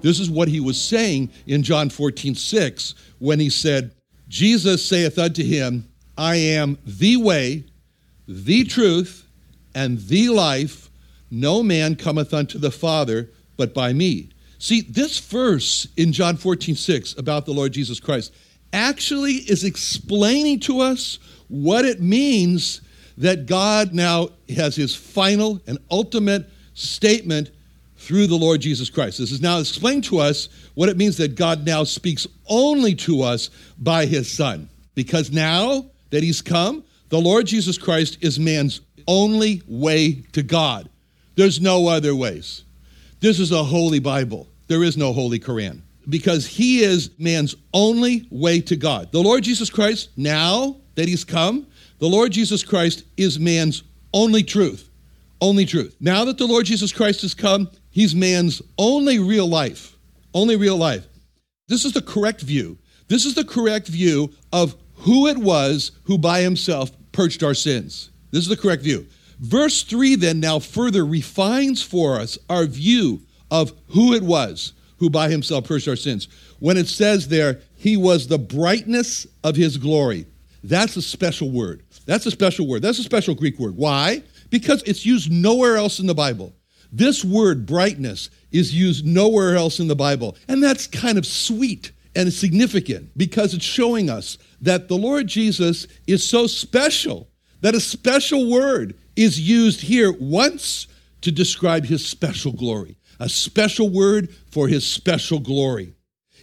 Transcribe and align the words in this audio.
This 0.00 0.20
is 0.20 0.30
what 0.30 0.48
he 0.48 0.60
was 0.60 0.80
saying 0.80 1.30
in 1.46 1.62
John 1.62 1.90
14, 1.90 2.34
6, 2.34 2.94
when 3.18 3.40
he 3.40 3.50
said, 3.50 3.92
Jesus 4.28 4.84
saith 4.84 5.18
unto 5.18 5.42
him, 5.42 5.88
I 6.16 6.36
am 6.36 6.78
the 6.84 7.16
way, 7.16 7.64
the 8.26 8.64
truth, 8.64 9.26
and 9.74 9.98
the 9.98 10.28
life. 10.28 10.90
No 11.30 11.62
man 11.62 11.96
cometh 11.96 12.34
unto 12.34 12.58
the 12.58 12.70
Father 12.70 13.30
but 13.56 13.74
by 13.74 13.92
me. 13.92 14.30
See, 14.58 14.80
this 14.80 15.18
verse 15.20 15.86
in 15.96 16.12
John 16.12 16.36
14, 16.36 16.74
6 16.74 17.16
about 17.16 17.46
the 17.46 17.52
Lord 17.52 17.72
Jesus 17.72 18.00
Christ 18.00 18.32
actually 18.72 19.34
is 19.34 19.64
explaining 19.64 20.60
to 20.60 20.80
us 20.80 21.18
what 21.48 21.84
it 21.84 22.00
means 22.00 22.80
that 23.16 23.46
God 23.46 23.92
now 23.92 24.30
has 24.48 24.76
his 24.76 24.94
final 24.94 25.60
and 25.66 25.78
ultimate 25.90 26.50
statement 26.74 27.50
through 28.08 28.26
the 28.26 28.34
Lord 28.34 28.62
Jesus 28.62 28.88
Christ. 28.88 29.18
This 29.18 29.32
is 29.32 29.42
now 29.42 29.58
explained 29.58 30.04
to 30.04 30.16
us 30.16 30.48
what 30.72 30.88
it 30.88 30.96
means 30.96 31.18
that 31.18 31.34
God 31.34 31.66
now 31.66 31.84
speaks 31.84 32.26
only 32.46 32.94
to 32.94 33.20
us 33.20 33.50
by 33.76 34.06
his 34.06 34.32
Son. 34.32 34.70
Because 34.94 35.30
now 35.30 35.84
that 36.08 36.22
he's 36.22 36.40
come, 36.40 36.82
the 37.10 37.20
Lord 37.20 37.46
Jesus 37.46 37.76
Christ 37.76 38.16
is 38.22 38.38
man's 38.38 38.80
only 39.06 39.60
way 39.68 40.22
to 40.32 40.42
God. 40.42 40.88
There's 41.34 41.60
no 41.60 41.86
other 41.86 42.14
ways. 42.14 42.64
This 43.20 43.38
is 43.38 43.52
a 43.52 43.62
holy 43.62 43.98
Bible. 43.98 44.48
There 44.68 44.84
is 44.84 44.96
no 44.96 45.12
holy 45.12 45.38
Quran 45.38 45.82
because 46.08 46.46
he 46.46 46.80
is 46.80 47.10
man's 47.18 47.56
only 47.74 48.26
way 48.30 48.62
to 48.62 48.76
God. 48.76 49.12
The 49.12 49.22
Lord 49.22 49.44
Jesus 49.44 49.68
Christ, 49.68 50.08
now 50.16 50.76
that 50.94 51.08
he's 51.08 51.24
come, 51.24 51.66
the 51.98 52.08
Lord 52.08 52.32
Jesus 52.32 52.62
Christ 52.62 53.04
is 53.18 53.38
man's 53.38 53.82
only 54.14 54.42
truth. 54.42 54.88
Only 55.42 55.66
truth. 55.66 55.94
Now 56.00 56.24
that 56.24 56.38
the 56.38 56.46
Lord 56.46 56.64
Jesus 56.64 56.90
Christ 56.90 57.20
has 57.20 57.34
come, 57.34 57.70
He's 57.98 58.14
man's 58.14 58.62
only 58.78 59.18
real 59.18 59.48
life. 59.48 59.96
Only 60.32 60.54
real 60.54 60.76
life. 60.76 61.04
This 61.66 61.84
is 61.84 61.94
the 61.94 62.00
correct 62.00 62.42
view. 62.42 62.78
This 63.08 63.24
is 63.24 63.34
the 63.34 63.42
correct 63.42 63.88
view 63.88 64.32
of 64.52 64.76
who 64.94 65.26
it 65.26 65.36
was 65.36 65.90
who 66.04 66.16
by 66.16 66.42
himself 66.42 66.92
purged 67.10 67.42
our 67.42 67.54
sins. 67.54 68.10
This 68.30 68.44
is 68.44 68.48
the 68.48 68.56
correct 68.56 68.84
view. 68.84 69.04
Verse 69.40 69.82
3 69.82 70.14
then 70.14 70.38
now 70.38 70.60
further 70.60 71.04
refines 71.04 71.82
for 71.82 72.20
us 72.20 72.38
our 72.48 72.66
view 72.66 73.20
of 73.50 73.72
who 73.88 74.14
it 74.14 74.22
was 74.22 74.74
who 74.98 75.10
by 75.10 75.28
himself 75.28 75.64
purged 75.64 75.88
our 75.88 75.96
sins. 75.96 76.28
When 76.60 76.76
it 76.76 76.86
says 76.86 77.26
there, 77.26 77.62
he 77.74 77.96
was 77.96 78.28
the 78.28 78.38
brightness 78.38 79.26
of 79.42 79.56
his 79.56 79.76
glory. 79.76 80.24
That's 80.62 80.96
a 80.96 81.02
special 81.02 81.50
word. 81.50 81.82
That's 82.06 82.26
a 82.26 82.30
special 82.30 82.68
word. 82.68 82.80
That's 82.80 83.00
a 83.00 83.02
special 83.02 83.34
Greek 83.34 83.58
word. 83.58 83.76
Why? 83.76 84.22
Because 84.50 84.84
it's 84.84 85.04
used 85.04 85.32
nowhere 85.32 85.76
else 85.76 85.98
in 85.98 86.06
the 86.06 86.14
Bible. 86.14 86.54
This 86.90 87.24
word, 87.24 87.66
brightness, 87.66 88.30
is 88.50 88.74
used 88.74 89.06
nowhere 89.06 89.56
else 89.56 89.80
in 89.80 89.88
the 89.88 89.96
Bible. 89.96 90.36
And 90.48 90.62
that's 90.62 90.86
kind 90.86 91.18
of 91.18 91.26
sweet 91.26 91.92
and 92.14 92.32
significant 92.32 93.10
because 93.16 93.54
it's 93.54 93.64
showing 93.64 94.08
us 94.10 94.38
that 94.60 94.88
the 94.88 94.96
Lord 94.96 95.26
Jesus 95.26 95.86
is 96.06 96.28
so 96.28 96.46
special 96.46 97.28
that 97.60 97.74
a 97.74 97.80
special 97.80 98.50
word 98.50 98.94
is 99.16 99.40
used 99.40 99.80
here 99.80 100.12
once 100.12 100.86
to 101.22 101.32
describe 101.32 101.84
his 101.84 102.06
special 102.06 102.52
glory, 102.52 102.96
a 103.18 103.28
special 103.28 103.88
word 103.88 104.32
for 104.50 104.68
his 104.68 104.86
special 104.86 105.38
glory. 105.38 105.94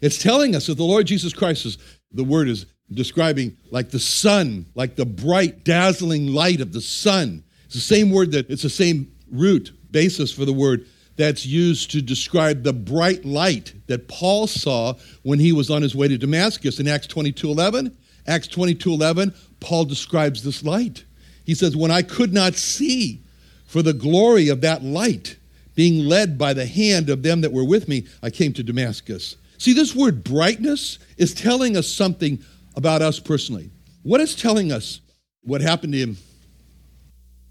It's 0.01 0.21
telling 0.21 0.55
us 0.55 0.67
that 0.67 0.75
the 0.75 0.83
Lord 0.83 1.07
Jesus 1.07 1.33
Christ 1.33 1.65
is, 1.65 1.77
the 2.11 2.23
word 2.23 2.49
is 2.49 2.65
describing 2.91 3.55
like 3.71 3.89
the 3.89 3.99
sun, 3.99 4.65
like 4.75 4.95
the 4.95 5.05
bright, 5.05 5.63
dazzling 5.63 6.27
light 6.27 6.59
of 6.59 6.73
the 6.73 6.81
sun. 6.81 7.43
It's 7.65 7.75
the 7.75 7.81
same 7.81 8.11
word 8.11 8.31
that, 8.33 8.49
it's 8.49 8.63
the 8.63 8.69
same 8.69 9.11
root 9.31 9.71
basis 9.95 10.29
for 10.29 10.43
the 10.43 10.51
word 10.51 10.85
that's 11.15 11.45
used 11.45 11.89
to 11.89 12.01
describe 12.01 12.63
the 12.63 12.73
bright 12.73 13.23
light 13.23 13.71
that 13.87 14.09
Paul 14.09 14.45
saw 14.45 14.95
when 15.23 15.39
he 15.39 15.53
was 15.53 15.69
on 15.69 15.81
his 15.81 15.95
way 15.95 16.09
to 16.09 16.17
Damascus 16.17 16.81
in 16.81 16.87
Acts 16.89 17.07
22:11. 17.07 17.95
Acts 18.27 18.49
22:11, 18.49 19.33
Paul 19.61 19.85
describes 19.85 20.43
this 20.43 20.63
light. 20.63 21.05
He 21.45 21.55
says, 21.55 21.77
"When 21.77 21.91
I 21.91 22.01
could 22.01 22.33
not 22.33 22.55
see 22.55 23.21
for 23.65 23.81
the 23.81 23.93
glory 23.93 24.49
of 24.49 24.59
that 24.59 24.83
light, 24.83 25.37
being 25.75 25.99
led 25.99 26.37
by 26.37 26.53
the 26.53 26.65
hand 26.65 27.09
of 27.09 27.23
them 27.23 27.39
that 27.39 27.53
were 27.53 27.63
with 27.63 27.87
me, 27.87 28.03
I 28.21 28.31
came 28.31 28.51
to 28.51 28.63
Damascus." 28.63 29.37
See, 29.57 29.71
this 29.71 29.95
word 29.95 30.25
brightness 30.25 30.99
is 31.17 31.33
telling 31.33 31.77
us 31.77 31.87
something 31.87 32.39
about 32.75 33.01
us 33.01 33.17
personally. 33.21 33.69
What 34.03 34.19
is 34.19 34.35
telling 34.35 34.73
us 34.73 34.99
what 35.43 35.61
happened 35.61 35.93
to 35.93 35.99
him? 35.99 36.17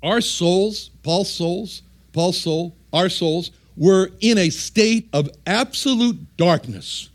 Our 0.03 0.21
souls, 0.21 0.91
Paul's 1.03 1.33
souls, 1.33 1.81
Paul's 2.15 2.41
soul, 2.41 2.75
our 2.93 3.11
souls, 3.11 3.51
were 3.77 4.11
in 4.21 4.39
a 4.39 4.49
state 4.49 5.09
of 5.13 5.29
absolute 5.47 6.37
darkness. 6.39 7.11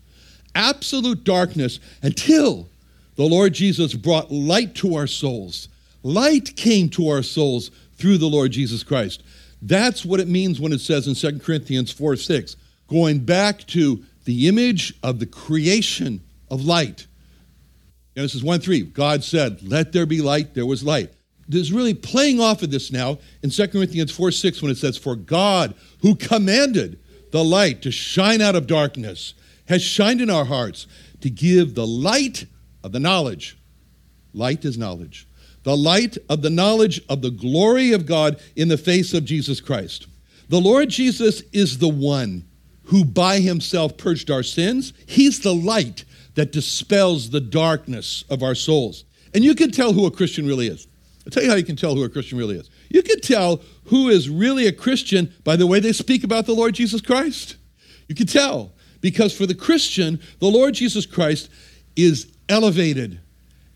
Absolute 0.54 1.24
darkness 1.24 1.80
until 2.02 2.68
the 3.16 3.24
Lord 3.24 3.54
Jesus 3.54 3.94
brought 3.94 4.30
light 4.30 4.74
to 4.76 4.94
our 4.94 5.06
souls. 5.06 5.68
Light 6.02 6.54
came 6.54 6.88
to 6.90 7.08
our 7.08 7.22
souls 7.22 7.70
through 7.94 8.18
the 8.18 8.28
Lord 8.28 8.52
Jesus 8.52 8.82
Christ. 8.82 9.22
That's 9.62 10.04
what 10.04 10.20
it 10.20 10.28
means 10.28 10.60
when 10.60 10.72
it 10.72 10.80
says 10.80 11.08
in 11.08 11.14
2 11.14 11.40
Corinthians 11.40 11.90
4 11.90 12.16
6, 12.16 12.56
going 12.88 13.20
back 13.20 13.66
to 13.68 14.04
the 14.24 14.48
image 14.48 14.94
of 15.02 15.18
the 15.18 15.26
creation 15.26 16.20
of 16.50 16.64
light. 16.64 17.06
Genesis 18.14 18.42
1 18.42 18.60
3, 18.60 18.82
God 18.82 19.24
said, 19.24 19.62
Let 19.62 19.92
there 19.92 20.06
be 20.06 20.20
light, 20.20 20.54
there 20.54 20.66
was 20.66 20.84
light 20.84 21.10
is 21.54 21.72
really 21.72 21.94
playing 21.94 22.40
off 22.40 22.62
of 22.62 22.70
this 22.70 22.92
now 22.92 23.18
in 23.42 23.50
2 23.50 23.68
Corinthians 23.68 24.10
4 24.10 24.30
6 24.30 24.62
when 24.62 24.70
it 24.70 24.78
says, 24.78 24.96
For 24.96 25.16
God, 25.16 25.74
who 26.02 26.14
commanded 26.14 26.98
the 27.30 27.44
light 27.44 27.82
to 27.82 27.90
shine 27.90 28.40
out 28.40 28.56
of 28.56 28.66
darkness, 28.66 29.34
has 29.68 29.82
shined 29.82 30.20
in 30.20 30.30
our 30.30 30.44
hearts 30.44 30.86
to 31.20 31.30
give 31.30 31.74
the 31.74 31.86
light 31.86 32.46
of 32.82 32.92
the 32.92 33.00
knowledge. 33.00 33.58
Light 34.32 34.64
is 34.64 34.78
knowledge. 34.78 35.26
The 35.62 35.76
light 35.76 36.16
of 36.28 36.42
the 36.42 36.50
knowledge 36.50 37.00
of 37.08 37.22
the 37.22 37.30
glory 37.30 37.92
of 37.92 38.06
God 38.06 38.40
in 38.56 38.68
the 38.68 38.78
face 38.78 39.12
of 39.12 39.24
Jesus 39.24 39.60
Christ. 39.60 40.06
The 40.48 40.60
Lord 40.60 40.88
Jesus 40.88 41.42
is 41.52 41.78
the 41.78 41.88
one 41.88 42.44
who 42.84 43.04
by 43.04 43.38
himself 43.38 43.96
purged 43.96 44.30
our 44.30 44.42
sins. 44.42 44.92
He's 45.06 45.40
the 45.40 45.54
light 45.54 46.04
that 46.34 46.52
dispels 46.52 47.30
the 47.30 47.40
darkness 47.40 48.24
of 48.28 48.42
our 48.42 48.54
souls. 48.54 49.04
And 49.32 49.44
you 49.44 49.54
can 49.54 49.70
tell 49.70 49.92
who 49.92 50.06
a 50.06 50.10
Christian 50.10 50.46
really 50.46 50.66
is. 50.66 50.88
I'll 51.26 51.30
tell 51.30 51.42
you 51.42 51.50
how 51.50 51.56
you 51.56 51.64
can 51.64 51.76
tell 51.76 51.94
who 51.94 52.02
a 52.02 52.08
Christian 52.08 52.38
really 52.38 52.56
is. 52.56 52.70
You 52.88 53.02
can 53.02 53.20
tell 53.20 53.60
who 53.84 54.08
is 54.08 54.28
really 54.28 54.66
a 54.66 54.72
Christian 54.72 55.32
by 55.44 55.56
the 55.56 55.66
way 55.66 55.80
they 55.80 55.92
speak 55.92 56.24
about 56.24 56.46
the 56.46 56.54
Lord 56.54 56.74
Jesus 56.74 57.00
Christ. 57.00 57.56
You 58.08 58.14
can 58.14 58.26
tell 58.26 58.72
because 59.00 59.36
for 59.36 59.46
the 59.46 59.54
Christian, 59.54 60.20
the 60.38 60.48
Lord 60.48 60.74
Jesus 60.74 61.06
Christ 61.06 61.50
is 61.96 62.32
elevated 62.48 63.20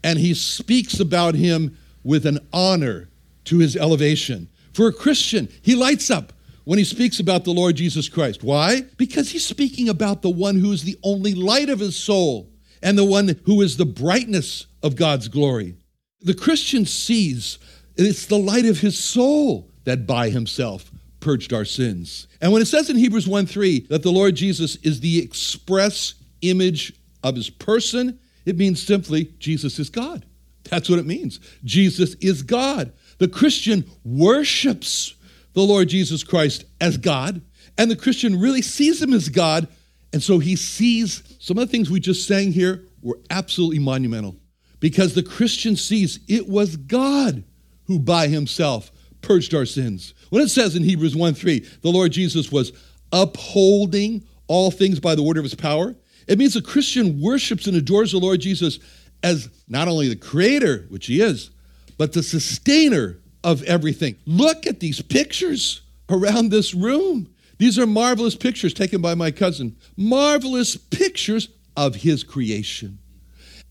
and 0.02 0.18
he 0.18 0.34
speaks 0.34 1.00
about 1.00 1.34
him 1.34 1.76
with 2.02 2.26
an 2.26 2.38
honor 2.52 3.08
to 3.44 3.58
his 3.58 3.76
elevation. 3.76 4.48
For 4.72 4.88
a 4.88 4.92
Christian, 4.92 5.48
he 5.62 5.74
lights 5.74 6.10
up 6.10 6.32
when 6.64 6.78
he 6.78 6.84
speaks 6.84 7.20
about 7.20 7.44
the 7.44 7.52
Lord 7.52 7.76
Jesus 7.76 8.08
Christ. 8.08 8.42
Why? 8.42 8.82
Because 8.96 9.30
he's 9.30 9.46
speaking 9.46 9.88
about 9.88 10.22
the 10.22 10.30
one 10.30 10.58
who 10.58 10.72
is 10.72 10.82
the 10.82 10.98
only 11.02 11.34
light 11.34 11.68
of 11.68 11.78
his 11.78 11.96
soul 11.96 12.50
and 12.82 12.98
the 12.98 13.04
one 13.04 13.40
who 13.44 13.62
is 13.62 13.76
the 13.76 13.86
brightness 13.86 14.66
of 14.82 14.96
God's 14.96 15.28
glory. 15.28 15.76
The 16.24 16.34
Christian 16.34 16.86
sees 16.86 17.58
it's 17.96 18.26
the 18.26 18.38
light 18.38 18.64
of 18.64 18.80
his 18.80 18.98
soul 18.98 19.70
that 19.84 20.06
by 20.06 20.30
himself 20.30 20.90
purged 21.20 21.52
our 21.52 21.64
sins. 21.64 22.26
And 22.40 22.52
when 22.52 22.62
it 22.62 22.66
says 22.66 22.90
in 22.90 22.96
Hebrews 22.96 23.28
1 23.28 23.46
3 23.46 23.86
that 23.90 24.02
the 24.02 24.10
Lord 24.10 24.34
Jesus 24.34 24.76
is 24.76 25.00
the 25.00 25.18
express 25.18 26.14
image 26.40 26.94
of 27.22 27.36
his 27.36 27.50
person, 27.50 28.18
it 28.44 28.56
means 28.56 28.82
simply 28.82 29.34
Jesus 29.38 29.78
is 29.78 29.90
God. 29.90 30.24
That's 30.64 30.88
what 30.88 30.98
it 30.98 31.06
means. 31.06 31.40
Jesus 31.62 32.14
is 32.14 32.42
God. 32.42 32.92
The 33.18 33.28
Christian 33.28 33.84
worships 34.02 35.14
the 35.52 35.62
Lord 35.62 35.88
Jesus 35.88 36.24
Christ 36.24 36.64
as 36.80 36.96
God, 36.96 37.42
and 37.78 37.90
the 37.90 37.96
Christian 37.96 38.40
really 38.40 38.62
sees 38.62 39.00
him 39.00 39.12
as 39.12 39.28
God. 39.28 39.68
And 40.12 40.22
so 40.22 40.38
he 40.38 40.56
sees 40.56 41.22
some 41.38 41.58
of 41.58 41.66
the 41.66 41.70
things 41.70 41.90
we 41.90 42.00
just 42.00 42.26
sang 42.26 42.52
here 42.52 42.84
were 43.02 43.18
absolutely 43.30 43.78
monumental 43.78 44.36
because 44.84 45.14
the 45.14 45.22
Christian 45.22 45.76
sees 45.76 46.20
it 46.28 46.46
was 46.46 46.76
God 46.76 47.42
who 47.84 47.98
by 47.98 48.28
himself 48.28 48.92
purged 49.22 49.54
our 49.54 49.64
sins. 49.64 50.12
When 50.28 50.42
it 50.42 50.50
says 50.50 50.76
in 50.76 50.82
Hebrews 50.82 51.16
1 51.16 51.32
3, 51.32 51.60
the 51.80 51.88
Lord 51.88 52.12
Jesus 52.12 52.52
was 52.52 52.70
upholding 53.10 54.26
all 54.46 54.70
things 54.70 55.00
by 55.00 55.14
the 55.14 55.22
word 55.22 55.38
of 55.38 55.42
his 55.42 55.54
power, 55.54 55.96
it 56.28 56.38
means 56.38 56.54
a 56.54 56.60
Christian 56.60 57.18
worships 57.18 57.66
and 57.66 57.74
adores 57.78 58.12
the 58.12 58.18
Lord 58.18 58.42
Jesus 58.42 58.78
as 59.22 59.48
not 59.68 59.88
only 59.88 60.10
the 60.10 60.16
creator, 60.16 60.84
which 60.90 61.06
he 61.06 61.22
is, 61.22 61.48
but 61.96 62.12
the 62.12 62.22
sustainer 62.22 63.16
of 63.42 63.62
everything. 63.62 64.16
Look 64.26 64.66
at 64.66 64.80
these 64.80 65.00
pictures 65.00 65.80
around 66.10 66.50
this 66.50 66.74
room. 66.74 67.34
These 67.56 67.78
are 67.78 67.86
marvelous 67.86 68.36
pictures 68.36 68.74
taken 68.74 69.00
by 69.00 69.14
my 69.14 69.30
cousin. 69.30 69.78
Marvelous 69.96 70.76
pictures 70.76 71.48
of 71.74 71.94
his 71.94 72.22
creation. 72.22 72.98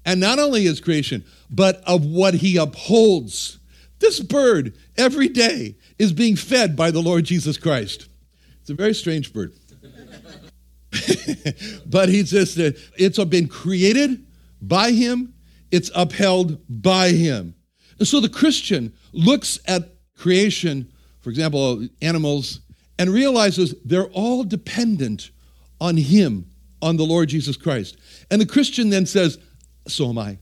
And 0.05 0.19
not 0.19 0.39
only 0.39 0.63
his 0.63 0.79
creation, 0.79 1.23
but 1.49 1.81
of 1.85 2.05
what 2.05 2.35
he 2.35 2.57
upholds. 2.57 3.59
This 3.99 4.19
bird 4.19 4.77
every 4.97 5.29
day 5.29 5.75
is 5.97 6.11
being 6.11 6.35
fed 6.35 6.75
by 6.75 6.91
the 6.91 7.01
Lord 7.01 7.23
Jesus 7.23 7.57
Christ. 7.57 8.07
It's 8.61 8.69
a 8.69 8.73
very 8.73 8.93
strange 8.93 9.33
bird. 9.33 9.53
but 11.85 12.09
he's 12.09 12.31
just, 12.31 12.59
uh, 12.59 12.71
it's 12.97 13.23
been 13.25 13.47
created 13.47 14.25
by 14.61 14.91
him, 14.91 15.33
it's 15.71 15.89
upheld 15.95 16.59
by 16.69 17.09
him. 17.09 17.55
And 17.99 18.07
so 18.07 18.19
the 18.19 18.29
Christian 18.29 18.93
looks 19.11 19.59
at 19.67 19.95
creation, 20.17 20.91
for 21.21 21.29
example, 21.29 21.87
animals, 22.01 22.59
and 22.99 23.09
realizes 23.09 23.75
they're 23.83 24.07
all 24.07 24.43
dependent 24.43 25.31
on 25.81 25.97
him, 25.97 26.45
on 26.81 26.97
the 26.97 27.05
Lord 27.05 27.29
Jesus 27.29 27.57
Christ. 27.57 27.97
And 28.29 28.39
the 28.39 28.45
Christian 28.45 28.89
then 28.89 29.05
says, 29.05 29.37
So 29.87 30.09
am 30.09 30.17
I. 30.17 30.37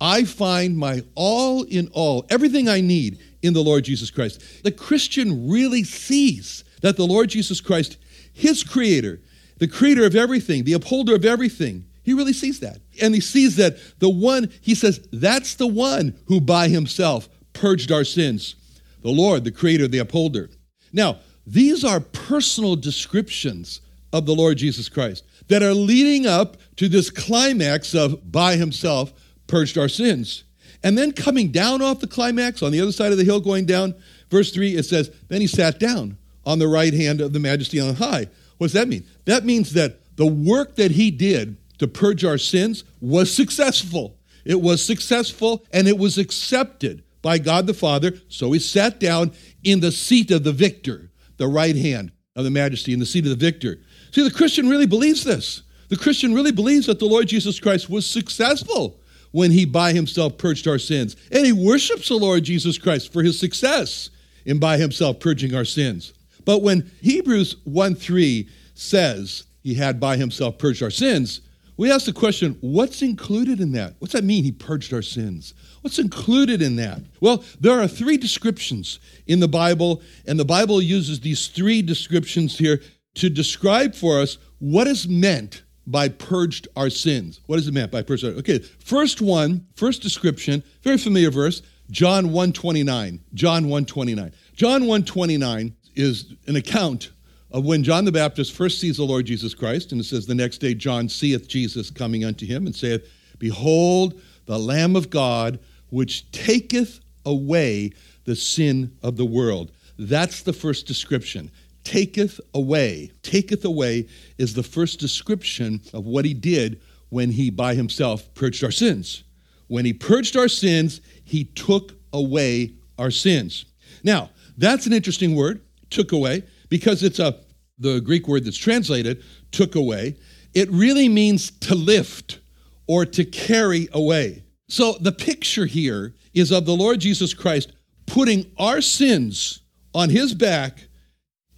I 0.00 0.24
find 0.24 0.76
my 0.76 1.02
all 1.14 1.64
in 1.64 1.88
all, 1.92 2.24
everything 2.30 2.68
I 2.68 2.80
need 2.80 3.18
in 3.42 3.52
the 3.52 3.62
Lord 3.62 3.84
Jesus 3.84 4.10
Christ. 4.10 4.42
The 4.62 4.70
Christian 4.70 5.48
really 5.48 5.84
sees 5.84 6.64
that 6.82 6.96
the 6.96 7.06
Lord 7.06 7.30
Jesus 7.30 7.60
Christ, 7.60 7.96
his 8.32 8.62
creator, 8.62 9.20
the 9.58 9.68
creator 9.68 10.06
of 10.06 10.14
everything, 10.14 10.64
the 10.64 10.74
upholder 10.74 11.14
of 11.14 11.24
everything, 11.24 11.84
he 12.04 12.14
really 12.14 12.32
sees 12.32 12.60
that. 12.60 12.78
And 13.02 13.14
he 13.14 13.20
sees 13.20 13.56
that 13.56 13.76
the 13.98 14.08
one, 14.08 14.50
he 14.60 14.74
says, 14.74 15.06
that's 15.12 15.56
the 15.56 15.66
one 15.66 16.16
who 16.26 16.40
by 16.40 16.68
himself 16.68 17.28
purged 17.52 17.92
our 17.92 18.04
sins. 18.04 18.54
The 19.02 19.10
Lord, 19.10 19.44
the 19.44 19.50
creator, 19.50 19.88
the 19.88 19.98
upholder. 19.98 20.48
Now, 20.92 21.18
these 21.46 21.84
are 21.84 22.00
personal 22.00 22.76
descriptions 22.76 23.80
of 24.12 24.26
the 24.26 24.34
Lord 24.34 24.58
Jesus 24.58 24.88
Christ 24.88 25.24
that 25.48 25.62
are 25.62 25.74
leading 25.74 26.26
up 26.26 26.56
to 26.76 26.88
this 26.88 27.10
climax 27.10 27.94
of 27.94 28.30
by 28.30 28.56
himself 28.56 29.12
purged 29.46 29.76
our 29.76 29.88
sins. 29.88 30.44
And 30.82 30.96
then 30.96 31.12
coming 31.12 31.50
down 31.50 31.82
off 31.82 32.00
the 32.00 32.06
climax 32.06 32.62
on 32.62 32.70
the 32.70 32.80
other 32.80 32.92
side 32.92 33.12
of 33.12 33.18
the 33.18 33.24
hill, 33.24 33.40
going 33.40 33.66
down, 33.66 33.94
verse 34.30 34.52
3, 34.52 34.76
it 34.76 34.84
says, 34.84 35.10
Then 35.28 35.40
he 35.40 35.46
sat 35.46 35.80
down 35.80 36.18
on 36.46 36.58
the 36.58 36.68
right 36.68 36.94
hand 36.94 37.20
of 37.20 37.32
the 37.32 37.40
majesty 37.40 37.80
on 37.80 37.94
high. 37.96 38.28
What 38.58 38.68
does 38.68 38.72
that 38.74 38.88
mean? 38.88 39.04
That 39.24 39.44
means 39.44 39.72
that 39.72 40.16
the 40.16 40.26
work 40.26 40.76
that 40.76 40.92
he 40.92 41.10
did 41.10 41.56
to 41.78 41.88
purge 41.88 42.24
our 42.24 42.38
sins 42.38 42.84
was 43.00 43.32
successful. 43.32 44.16
It 44.44 44.60
was 44.60 44.84
successful 44.84 45.64
and 45.72 45.86
it 45.88 45.98
was 45.98 46.18
accepted 46.18 47.04
by 47.22 47.38
God 47.38 47.66
the 47.66 47.74
Father. 47.74 48.12
So 48.28 48.52
he 48.52 48.58
sat 48.58 49.00
down 49.00 49.32
in 49.62 49.80
the 49.80 49.92
seat 49.92 50.30
of 50.30 50.44
the 50.44 50.52
victor, 50.52 51.10
the 51.36 51.48
right 51.48 51.76
hand 51.76 52.12
of 52.34 52.44
the 52.44 52.50
majesty, 52.50 52.92
in 52.92 52.98
the 52.98 53.06
seat 53.06 53.24
of 53.24 53.30
the 53.30 53.36
victor. 53.36 53.78
See, 54.12 54.22
the 54.22 54.34
Christian 54.34 54.68
really 54.68 54.86
believes 54.86 55.24
this. 55.24 55.62
The 55.88 55.96
Christian 55.96 56.34
really 56.34 56.52
believes 56.52 56.86
that 56.86 56.98
the 56.98 57.06
Lord 57.06 57.28
Jesus 57.28 57.58
Christ 57.58 57.88
was 57.88 58.08
successful 58.08 59.00
when 59.32 59.50
he 59.50 59.64
by 59.64 59.92
himself 59.92 60.38
purged 60.38 60.66
our 60.66 60.78
sins. 60.78 61.16
And 61.30 61.44
he 61.44 61.52
worships 61.52 62.08
the 62.08 62.16
Lord 62.16 62.44
Jesus 62.44 62.78
Christ 62.78 63.12
for 63.12 63.22
his 63.22 63.38
success 63.38 64.10
in 64.44 64.58
by 64.58 64.78
himself 64.78 65.20
purging 65.20 65.54
our 65.54 65.64
sins. 65.64 66.12
But 66.44 66.62
when 66.62 66.90
Hebrews 67.02 67.56
1 67.64 67.94
3 67.94 68.48
says 68.74 69.44
he 69.62 69.74
had 69.74 70.00
by 70.00 70.16
himself 70.16 70.58
purged 70.58 70.82
our 70.82 70.90
sins, 70.90 71.42
we 71.76 71.92
ask 71.92 72.06
the 72.06 72.12
question 72.12 72.56
what's 72.60 73.02
included 73.02 73.60
in 73.60 73.72
that? 73.72 73.94
What's 73.98 74.14
that 74.14 74.24
mean, 74.24 74.44
he 74.44 74.52
purged 74.52 74.92
our 74.92 75.02
sins? 75.02 75.54
What's 75.82 75.98
included 75.98 76.60
in 76.60 76.76
that? 76.76 77.02
Well, 77.20 77.44
there 77.60 77.80
are 77.80 77.86
three 77.86 78.16
descriptions 78.16 78.98
in 79.26 79.40
the 79.40 79.48
Bible, 79.48 80.02
and 80.26 80.40
the 80.40 80.44
Bible 80.44 80.82
uses 80.82 81.20
these 81.20 81.46
three 81.46 81.82
descriptions 81.82 82.58
here 82.58 82.80
to 83.18 83.30
describe 83.30 83.94
for 83.94 84.20
us 84.20 84.38
what 84.58 84.86
is 84.86 85.08
meant 85.08 85.62
by 85.86 86.08
purged 86.08 86.68
our 86.76 86.90
sins. 86.90 87.40
What 87.46 87.58
is 87.58 87.66
it 87.66 87.74
meant 87.74 87.90
by 87.90 88.02
purged? 88.02 88.24
Our, 88.24 88.30
Okay, 88.32 88.58
first 88.58 89.20
one, 89.20 89.66
first 89.74 90.02
description, 90.02 90.62
very 90.82 90.98
familiar 90.98 91.30
verse, 91.30 91.62
John 91.90 92.26
129. 92.26 93.20
John 93.34 93.64
129. 93.64 94.32
John 94.54 94.82
129 94.82 95.74
is 95.94 96.34
an 96.46 96.56
account 96.56 97.10
of 97.50 97.64
when 97.64 97.82
John 97.82 98.04
the 98.04 98.12
Baptist 98.12 98.52
first 98.52 98.80
sees 98.80 98.98
the 98.98 99.04
Lord 99.04 99.24
Jesus 99.24 99.54
Christ. 99.54 99.92
And 99.92 100.00
it 100.00 100.04
says, 100.04 100.26
The 100.26 100.34
next 100.34 100.58
day 100.58 100.74
John 100.74 101.08
seeth 101.08 101.48
Jesus 101.48 101.90
coming 101.90 102.24
unto 102.24 102.44
him 102.44 102.66
and 102.66 102.76
saith, 102.76 103.08
Behold, 103.38 104.20
the 104.46 104.58
Lamb 104.58 104.96
of 104.96 105.08
God, 105.08 105.58
which 105.88 106.30
taketh 106.30 107.00
away 107.24 107.92
the 108.24 108.36
sin 108.36 108.96
of 109.02 109.16
the 109.16 109.24
world. 109.24 109.72
That's 109.98 110.42
the 110.42 110.52
first 110.52 110.86
description. 110.86 111.50
Taketh 111.88 112.38
away. 112.52 113.10
Taketh 113.22 113.64
away 113.64 114.08
is 114.36 114.52
the 114.52 114.62
first 114.62 115.00
description 115.00 115.80
of 115.94 116.04
what 116.04 116.26
he 116.26 116.34
did 116.34 116.82
when 117.08 117.30
he 117.30 117.48
by 117.48 117.74
himself 117.74 118.34
purged 118.34 118.62
our 118.62 118.70
sins. 118.70 119.24
When 119.68 119.86
he 119.86 119.94
purged 119.94 120.36
our 120.36 120.48
sins, 120.48 121.00
he 121.24 121.44
took 121.44 121.94
away 122.12 122.74
our 122.98 123.10
sins. 123.10 123.64
Now, 124.04 124.28
that's 124.58 124.84
an 124.84 124.92
interesting 124.92 125.34
word 125.34 125.62
took 125.88 126.12
away, 126.12 126.42
because 126.68 127.02
it's 127.02 127.20
a 127.20 127.36
the 127.78 128.00
Greek 128.00 128.28
word 128.28 128.44
that's 128.44 128.58
translated 128.58 129.24
took 129.50 129.74
away, 129.74 130.16
it 130.52 130.70
really 130.70 131.08
means 131.08 131.50
to 131.52 131.74
lift 131.74 132.38
or 132.86 133.06
to 133.06 133.24
carry 133.24 133.88
away. 133.94 134.42
So 134.68 134.98
the 135.00 135.12
picture 135.12 135.64
here 135.64 136.12
is 136.34 136.52
of 136.52 136.66
the 136.66 136.76
Lord 136.76 137.00
Jesus 137.00 137.32
Christ 137.32 137.72
putting 138.04 138.50
our 138.58 138.82
sins 138.82 139.60
on 139.94 140.10
his 140.10 140.34
back 140.34 140.87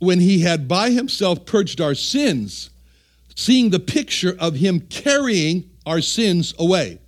when 0.01 0.19
he 0.19 0.41
had 0.41 0.67
by 0.67 0.91
himself 0.91 1.47
purged 1.47 1.81
our 1.81 1.95
sins, 1.95 2.71
seeing 3.37 3.71
the 3.71 3.79
picture 3.79 4.37
of 4.39 4.57
him 4.57 4.81
carrying 4.81 5.71
our 5.87 6.01
sins 6.01 6.53
away. 6.59 6.99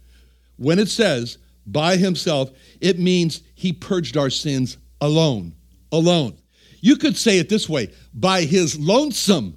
When 0.56 0.78
it 0.78 0.88
says 0.88 1.38
by 1.66 1.96
himself, 1.96 2.52
it 2.80 2.98
means 2.98 3.42
he 3.54 3.72
purged 3.72 4.16
our 4.16 4.30
sins 4.30 4.76
alone. 5.00 5.54
Alone. 5.90 6.36
You 6.80 6.96
could 6.96 7.16
say 7.16 7.38
it 7.38 7.48
this 7.48 7.68
way 7.68 7.90
by 8.14 8.42
his 8.42 8.78
lonesome, 8.78 9.56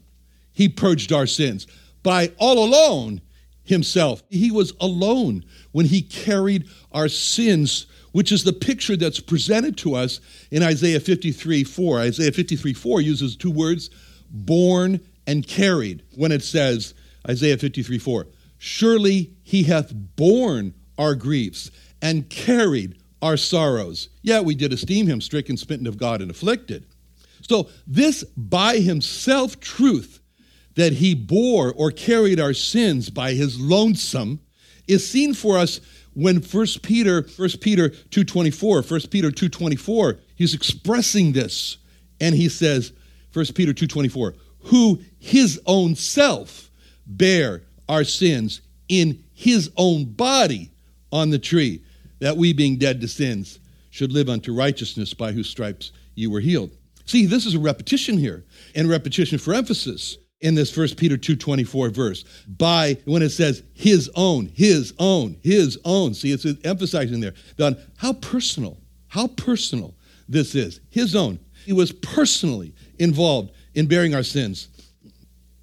he 0.51 0.67
purged 0.67 1.13
our 1.13 1.27
sins. 1.27 1.67
By 2.03 2.31
all 2.37 2.63
alone, 2.63 3.21
himself. 3.65 4.23
He 4.29 4.51
was 4.51 4.73
alone 4.79 5.43
when 5.71 5.87
he 5.87 6.01
carried 6.01 6.69
our 6.91 7.09
sins, 7.09 7.87
which 8.15 8.31
is 8.31 8.45
the 8.45 8.53
picture 8.53 8.95
that's 8.95 9.19
presented 9.19 9.75
to 9.75 9.93
us 9.93 10.21
in 10.49 10.63
Isaiah 10.63 11.01
53 11.01 11.65
4. 11.65 11.99
Isaiah 11.99 12.31
53 12.31 12.71
4 12.71 13.01
uses 13.01 13.35
two 13.35 13.51
words, 13.51 13.89
borne 14.31 15.01
and 15.27 15.45
carried, 15.45 16.01
when 16.15 16.31
it 16.31 16.41
says, 16.41 16.93
Isaiah 17.27 17.57
53 17.57 17.97
4, 17.97 18.27
surely 18.57 19.33
he 19.43 19.63
hath 19.63 19.91
borne 19.93 20.73
our 20.97 21.13
griefs 21.13 21.71
and 22.01 22.29
carried 22.29 22.97
our 23.21 23.35
sorrows. 23.35 24.07
Yet 24.21 24.45
we 24.45 24.55
did 24.55 24.71
esteem 24.71 25.07
him 25.07 25.19
stricken, 25.19 25.57
smitten 25.57 25.85
of 25.85 25.97
God, 25.97 26.21
and 26.21 26.31
afflicted. 26.31 26.85
So, 27.41 27.67
this 27.85 28.23
by 28.37 28.77
himself 28.77 29.59
truth 29.59 30.21
that 30.75 30.93
he 30.93 31.15
bore 31.15 31.73
or 31.73 31.91
carried 31.91 32.39
our 32.39 32.53
sins 32.53 33.09
by 33.09 33.33
his 33.33 33.59
lonesome 33.59 34.39
is 34.87 35.05
seen 35.05 35.33
for 35.33 35.57
us 35.57 35.81
when 36.15 36.37
1 36.37 36.67
Peter 36.81 37.27
1 37.37 37.49
Peter 37.61 37.89
2:24 38.09 38.89
1 38.89 39.01
Peter 39.09 39.31
2:24 39.31 40.19
he's 40.35 40.53
expressing 40.53 41.31
this 41.31 41.77
and 42.19 42.35
he 42.35 42.49
says 42.49 42.91
1 43.33 43.45
Peter 43.53 43.73
2:24 43.73 44.33
who 44.59 44.99
his 45.19 45.59
own 45.65 45.95
self 45.95 46.71
bare 47.05 47.61
our 47.87 48.03
sins 48.03 48.61
in 48.89 49.23
his 49.33 49.69
own 49.77 50.05
body 50.05 50.71
on 51.11 51.29
the 51.29 51.39
tree 51.39 51.81
that 52.19 52.37
we 52.37 52.51
being 52.53 52.77
dead 52.77 52.99
to 53.01 53.07
sins 53.07 53.59
should 53.91 54.11
live 54.11 54.29
unto 54.29 54.53
righteousness 54.53 55.13
by 55.13 55.31
whose 55.31 55.49
stripes 55.49 55.91
you 56.15 56.31
were 56.31 56.39
healed 56.39 56.71
See, 57.05 57.27
this 57.27 57.45
is 57.45 57.53
a 57.53 57.59
repetition 57.59 58.17
here, 58.17 58.43
and 58.73 58.89
repetition 58.89 59.37
for 59.37 59.53
emphasis. 59.53 60.17
In 60.41 60.55
this 60.55 60.71
first 60.71 60.97
peter 60.97 61.17
2.24 61.17 61.91
verse. 61.91 62.23
By 62.47 62.97
when 63.05 63.21
it 63.21 63.29
says 63.29 63.63
his 63.73 64.09
own 64.15 64.51
his 64.53 64.93
own 64.99 65.37
his 65.43 65.77
own. 65.85 66.13
See 66.13 66.31
it's 66.31 66.45
emphasizing 66.63 67.19
there. 67.19 67.33
On 67.59 67.77
how 67.97 68.13
personal 68.13 68.77
how 69.07 69.27
personal 69.27 69.95
this 70.27 70.55
is. 70.55 70.81
His 70.89 71.15
own. 71.15 71.39
He 71.65 71.73
was 71.73 71.91
personally 71.91 72.73
involved 72.99 73.51
in 73.73 73.87
bearing 73.87 74.13
our 74.13 74.23
sins. 74.23 74.67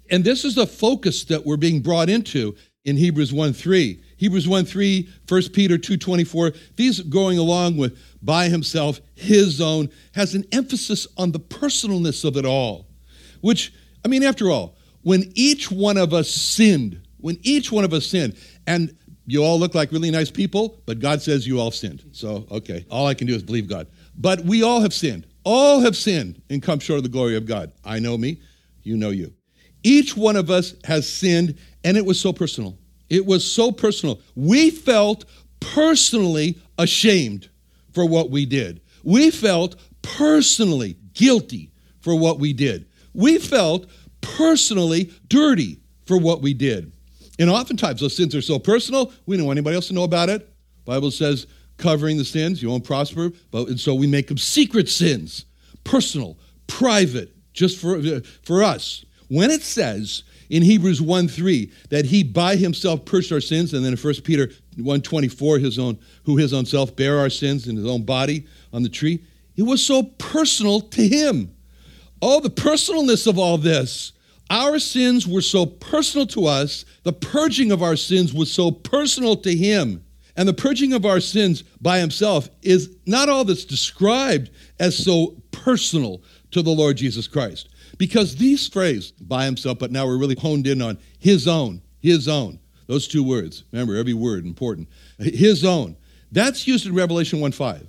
And 0.09 0.23
this 0.23 0.43
is 0.43 0.55
the 0.55 0.67
focus 0.67 1.23
that 1.25 1.45
we're 1.45 1.57
being 1.57 1.81
brought 1.81 2.09
into 2.09 2.55
in 2.85 2.97
hebrews 2.97 3.31
1 3.31 3.53
3 3.53 4.01
hebrews 4.17 4.47
1 4.47 4.65
3 4.65 5.09
1 5.27 5.41
peter 5.53 5.77
2.24 5.77 6.57
these 6.75 6.99
going 7.01 7.37
along 7.37 7.77
with 7.77 7.97
by 8.21 8.49
himself 8.49 8.99
his 9.15 9.61
own 9.61 9.89
has 10.13 10.35
an 10.35 10.43
emphasis 10.51 11.07
on 11.17 11.31
the 11.31 11.39
personalness 11.39 12.25
of 12.25 12.35
it 12.35 12.45
all 12.45 12.87
which 13.41 13.73
I 14.03 14.07
mean, 14.07 14.23
after 14.23 14.49
all, 14.49 14.75
when 15.01 15.31
each 15.35 15.71
one 15.71 15.97
of 15.97 16.13
us 16.13 16.29
sinned, 16.29 17.01
when 17.17 17.37
each 17.41 17.71
one 17.71 17.83
of 17.83 17.93
us 17.93 18.05
sinned, 18.05 18.35
and 18.67 18.95
you 19.25 19.43
all 19.43 19.59
look 19.59 19.75
like 19.75 19.91
really 19.91 20.11
nice 20.11 20.29
people, 20.29 20.81
but 20.85 20.99
God 20.99 21.21
says 21.21 21.47
you 21.47 21.59
all 21.59 21.71
sinned. 21.71 22.03
So, 22.11 22.45
okay, 22.51 22.85
all 22.89 23.07
I 23.07 23.13
can 23.13 23.27
do 23.27 23.35
is 23.35 23.43
believe 23.43 23.67
God. 23.67 23.87
But 24.17 24.41
we 24.41 24.63
all 24.63 24.81
have 24.81 24.93
sinned. 24.93 25.25
All 25.45 25.81
have 25.81 25.95
sinned 25.95 26.41
and 26.49 26.61
come 26.61 26.79
short 26.79 26.97
of 26.97 27.03
the 27.03 27.09
glory 27.09 27.35
of 27.35 27.45
God. 27.45 27.71
I 27.83 27.99
know 27.99 28.17
me, 28.17 28.41
you 28.81 28.97
know 28.97 29.09
you. 29.09 29.33
Each 29.83 30.15
one 30.15 30.35
of 30.35 30.49
us 30.49 30.75
has 30.85 31.07
sinned, 31.07 31.57
and 31.83 31.97
it 31.97 32.05
was 32.05 32.19
so 32.19 32.31
personal. 32.31 32.77
It 33.09 33.25
was 33.25 33.49
so 33.49 33.71
personal. 33.71 34.21
We 34.35 34.69
felt 34.69 35.25
personally 35.59 36.57
ashamed 36.77 37.49
for 37.93 38.05
what 38.05 38.29
we 38.29 38.45
did. 38.45 38.81
We 39.03 39.31
felt 39.31 39.75
personally 40.01 40.97
guilty 41.13 41.71
for 42.01 42.15
what 42.17 42.39
we 42.39 42.53
did 42.53 42.87
we 43.13 43.37
felt 43.37 43.87
personally 44.21 45.11
dirty 45.27 45.79
for 46.05 46.17
what 46.17 46.41
we 46.41 46.53
did. 46.53 46.91
And 47.39 47.49
oftentimes 47.49 47.99
those 47.99 48.15
sins 48.15 48.35
are 48.35 48.41
so 48.41 48.59
personal, 48.59 49.11
we 49.25 49.37
don't 49.37 49.45
want 49.45 49.57
anybody 49.57 49.75
else 49.75 49.87
to 49.87 49.93
know 49.93 50.03
about 50.03 50.29
it. 50.29 50.49
Bible 50.85 51.11
says 51.11 51.47
covering 51.77 52.17
the 52.17 52.25
sins, 52.25 52.61
you 52.61 52.69
won't 52.69 52.83
prosper. 52.83 53.31
But 53.51 53.67
and 53.67 53.79
so 53.79 53.95
we 53.95 54.07
make 54.07 54.27
them 54.27 54.37
secret 54.37 54.89
sins, 54.89 55.45
personal, 55.83 56.37
private, 56.67 57.35
just 57.53 57.79
for, 57.79 58.01
for 58.43 58.63
us. 58.63 59.05
When 59.29 59.49
it 59.49 59.61
says 59.61 60.23
in 60.49 60.61
Hebrews 60.61 61.01
1 61.01 61.27
3 61.27 61.71
that 61.89 62.05
he 62.05 62.23
by 62.23 62.55
himself 62.55 63.05
purged 63.05 63.31
our 63.31 63.41
sins, 63.41 63.73
and 63.73 63.83
then 63.83 63.93
in 63.93 63.97
1 63.97 64.13
Peter 64.23 64.49
1 64.77 65.01
24, 65.01 65.59
his 65.59 65.79
own, 65.79 65.97
who 66.25 66.37
his 66.37 66.53
own 66.53 66.65
self 66.65 66.95
bare 66.95 67.17
our 67.17 67.29
sins 67.29 67.67
in 67.67 67.75
his 67.75 67.85
own 67.85 68.03
body 68.03 68.45
on 68.71 68.83
the 68.83 68.89
tree, 68.89 69.25
it 69.55 69.63
was 69.63 69.83
so 69.83 70.03
personal 70.03 70.81
to 70.81 71.07
him. 71.07 71.55
Oh, 72.25 72.39
the 72.39 72.49
personalness 72.49 73.27
of 73.27 73.37
all 73.37 73.57
this. 73.57 74.13
Our 74.49 74.79
sins 74.79 75.27
were 75.27 75.41
so 75.41 75.65
personal 75.65 76.25
to 76.27 76.45
us. 76.45 76.85
The 77.03 77.11
purging 77.11 77.69
of 77.69 77.83
our 77.83 77.97
sins 77.97 78.33
was 78.33 78.49
so 78.49 78.71
personal 78.71 79.35
to 79.35 79.53
him. 79.53 80.05
And 80.37 80.47
the 80.47 80.53
purging 80.53 80.93
of 80.93 81.05
our 81.05 81.19
sins 81.19 81.63
by 81.81 81.99
himself 81.99 82.47
is 82.61 82.95
not 83.05 83.27
all 83.27 83.43
that's 83.43 83.65
described 83.65 84.51
as 84.79 84.97
so 84.97 85.35
personal 85.51 86.23
to 86.51 86.61
the 86.61 86.71
Lord 86.71 86.95
Jesus 86.95 87.27
Christ. 87.27 87.67
Because 87.97 88.37
these 88.37 88.69
phrases, 88.69 89.11
by 89.11 89.43
himself, 89.43 89.77
but 89.77 89.91
now 89.91 90.05
we're 90.05 90.17
really 90.17 90.35
honed 90.35 90.65
in 90.65 90.81
on 90.81 90.99
his 91.19 91.45
own, 91.45 91.81
his 92.01 92.29
own. 92.29 92.57
Those 92.87 93.05
two 93.05 93.25
words. 93.25 93.65
Remember, 93.73 93.97
every 93.97 94.13
word 94.13 94.45
important. 94.45 94.87
His 95.19 95.65
own. 95.65 95.97
That's 96.31 96.67
used 96.67 96.85
in 96.85 96.95
Revelation 96.95 97.41
1 97.41 97.51
5. 97.51 97.85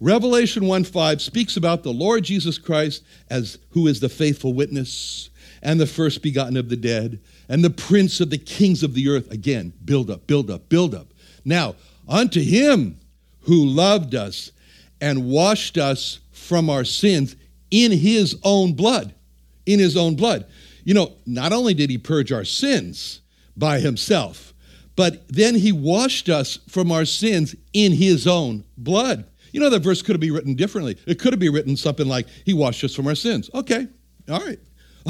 Revelation 0.00 0.66
1 0.66 0.84
5 0.84 1.22
speaks 1.22 1.56
about 1.56 1.82
the 1.82 1.92
Lord 1.92 2.24
Jesus 2.24 2.58
Christ 2.58 3.02
as 3.30 3.58
who 3.70 3.86
is 3.86 4.00
the 4.00 4.08
faithful 4.08 4.52
witness 4.52 5.30
and 5.62 5.80
the 5.80 5.86
first 5.86 6.22
begotten 6.22 6.56
of 6.56 6.68
the 6.68 6.76
dead 6.76 7.20
and 7.48 7.64
the 7.64 7.70
prince 7.70 8.20
of 8.20 8.30
the 8.30 8.38
kings 8.38 8.82
of 8.82 8.94
the 8.94 9.08
earth. 9.08 9.30
Again, 9.30 9.72
build 9.84 10.10
up, 10.10 10.26
build 10.26 10.50
up, 10.50 10.68
build 10.68 10.94
up. 10.94 11.08
Now, 11.44 11.76
unto 12.08 12.42
him 12.42 12.98
who 13.42 13.64
loved 13.64 14.14
us 14.14 14.52
and 15.00 15.28
washed 15.28 15.78
us 15.78 16.18
from 16.32 16.68
our 16.68 16.84
sins 16.84 17.36
in 17.70 17.92
his 17.92 18.38
own 18.42 18.74
blood. 18.74 19.14
In 19.64 19.78
his 19.78 19.96
own 19.96 20.14
blood. 20.14 20.46
You 20.84 20.94
know, 20.94 21.12
not 21.24 21.52
only 21.52 21.74
did 21.74 21.90
he 21.90 21.98
purge 21.98 22.32
our 22.32 22.44
sins 22.44 23.20
by 23.56 23.80
himself, 23.80 24.52
but 24.94 25.26
then 25.28 25.54
he 25.54 25.72
washed 25.72 26.28
us 26.28 26.58
from 26.68 26.92
our 26.92 27.04
sins 27.04 27.54
in 27.72 27.92
his 27.92 28.26
own 28.26 28.64
blood. 28.76 29.24
You 29.56 29.62
know, 29.62 29.70
that 29.70 29.80
verse 29.80 30.02
could 30.02 30.12
have 30.12 30.20
been 30.20 30.34
written 30.34 30.54
differently. 30.54 30.98
It 31.06 31.18
could 31.18 31.32
have 31.32 31.40
been 31.40 31.54
written 31.54 31.78
something 31.78 32.06
like, 32.06 32.26
He 32.44 32.52
washed 32.52 32.84
us 32.84 32.94
from 32.94 33.06
our 33.06 33.14
sins. 33.14 33.48
Okay, 33.54 33.88
all 34.28 34.40
right. 34.40 34.58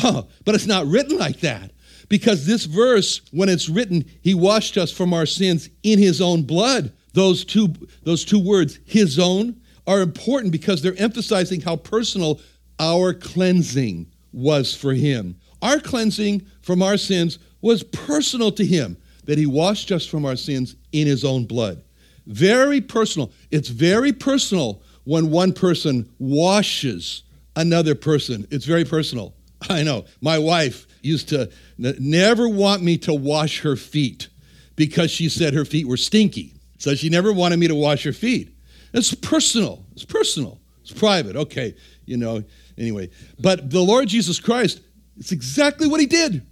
Oh, 0.05 0.29
but 0.45 0.55
it's 0.55 0.69
not 0.69 0.87
written 0.87 1.19
like 1.19 1.41
that. 1.41 1.73
Because 2.09 2.47
this 2.47 2.65
verse, 2.65 3.23
when 3.33 3.49
it's 3.49 3.69
written, 3.69 4.05
He 4.21 4.35
washed 4.35 4.77
us 4.77 4.93
from 4.93 5.13
our 5.13 5.27
sins 5.27 5.69
in 5.83 5.99
His 5.99 6.21
own 6.21 6.45
blood, 6.45 6.93
those 7.13 7.45
two, 7.45 7.75
those 8.05 8.25
two 8.25 8.39
words, 8.39 8.79
His 8.85 9.19
own, 9.19 9.61
are 9.85 10.01
important 10.01 10.53
because 10.53 10.81
they're 10.81 10.95
emphasizing 10.97 11.61
how 11.61 11.75
personal 11.75 12.41
our 12.79 13.15
cleansing 13.15 14.07
was 14.33 14.77
for 14.77 14.95
Him. 14.95 15.41
Our 15.61 15.81
cleansing 15.81 16.47
from 16.63 16.85
our 16.85 16.99
sins 16.99 17.41
was 17.63 17.83
personal 17.83 18.53
to 18.53 18.65
Him, 18.65 18.97
that 19.25 19.39
He 19.39 19.47
washed 19.47 19.91
us 19.91 20.07
from 20.07 20.25
our 20.25 20.37
sins 20.37 20.77
in 20.93 21.09
His 21.09 21.25
own 21.25 21.47
blood. 21.47 21.83
Very 22.27 22.81
personal. 22.81 23.33
It's 23.51 23.69
very 23.69 24.13
personal 24.13 24.83
when 25.05 25.31
one 25.31 25.53
person 25.53 26.11
washes 26.19 27.23
another 27.55 27.95
person. 27.95 28.47
It's 28.51 28.65
very 28.65 28.85
personal. 28.85 29.35
I 29.69 29.83
know. 29.83 30.05
My 30.21 30.39
wife 30.39 30.87
used 31.03 31.29
to 31.31 31.51
n- 31.83 31.97
never 31.99 32.49
want 32.49 32.83
me 32.83 32.99
to 32.99 33.15
wash 33.15 33.61
her 33.61 33.77
feet 33.77 34.29
because 34.75 35.11
she 35.11 35.29
said 35.29 35.55
her 35.55 35.65
feet 35.65 35.87
were 35.87 35.97
stinky. 35.97 36.55
So 36.79 36.95
she 36.95 37.09
never 37.09 37.33
wanted 37.33 37.59
me 37.59 37.69
to 37.69 37.75
wash 37.75 38.05
her 38.05 38.13
feet. 38.13 38.55
It's 38.93 39.15
personal. 39.15 39.85
It's 39.93 40.05
personal. 40.05 40.61
It's 40.83 40.93
private. 40.93 41.37
Okay, 41.37 41.75
you 42.05 42.17
know, 42.17 42.45
anyway. 42.77 43.11
But 43.41 43.71
the 43.71 43.81
Lord 43.81 44.09
Jesus 44.09 44.39
Christ, 44.39 44.81
it's 45.17 45.33
exactly 45.33 45.89
what 45.89 46.01
he 46.01 46.07
did. 46.07 46.47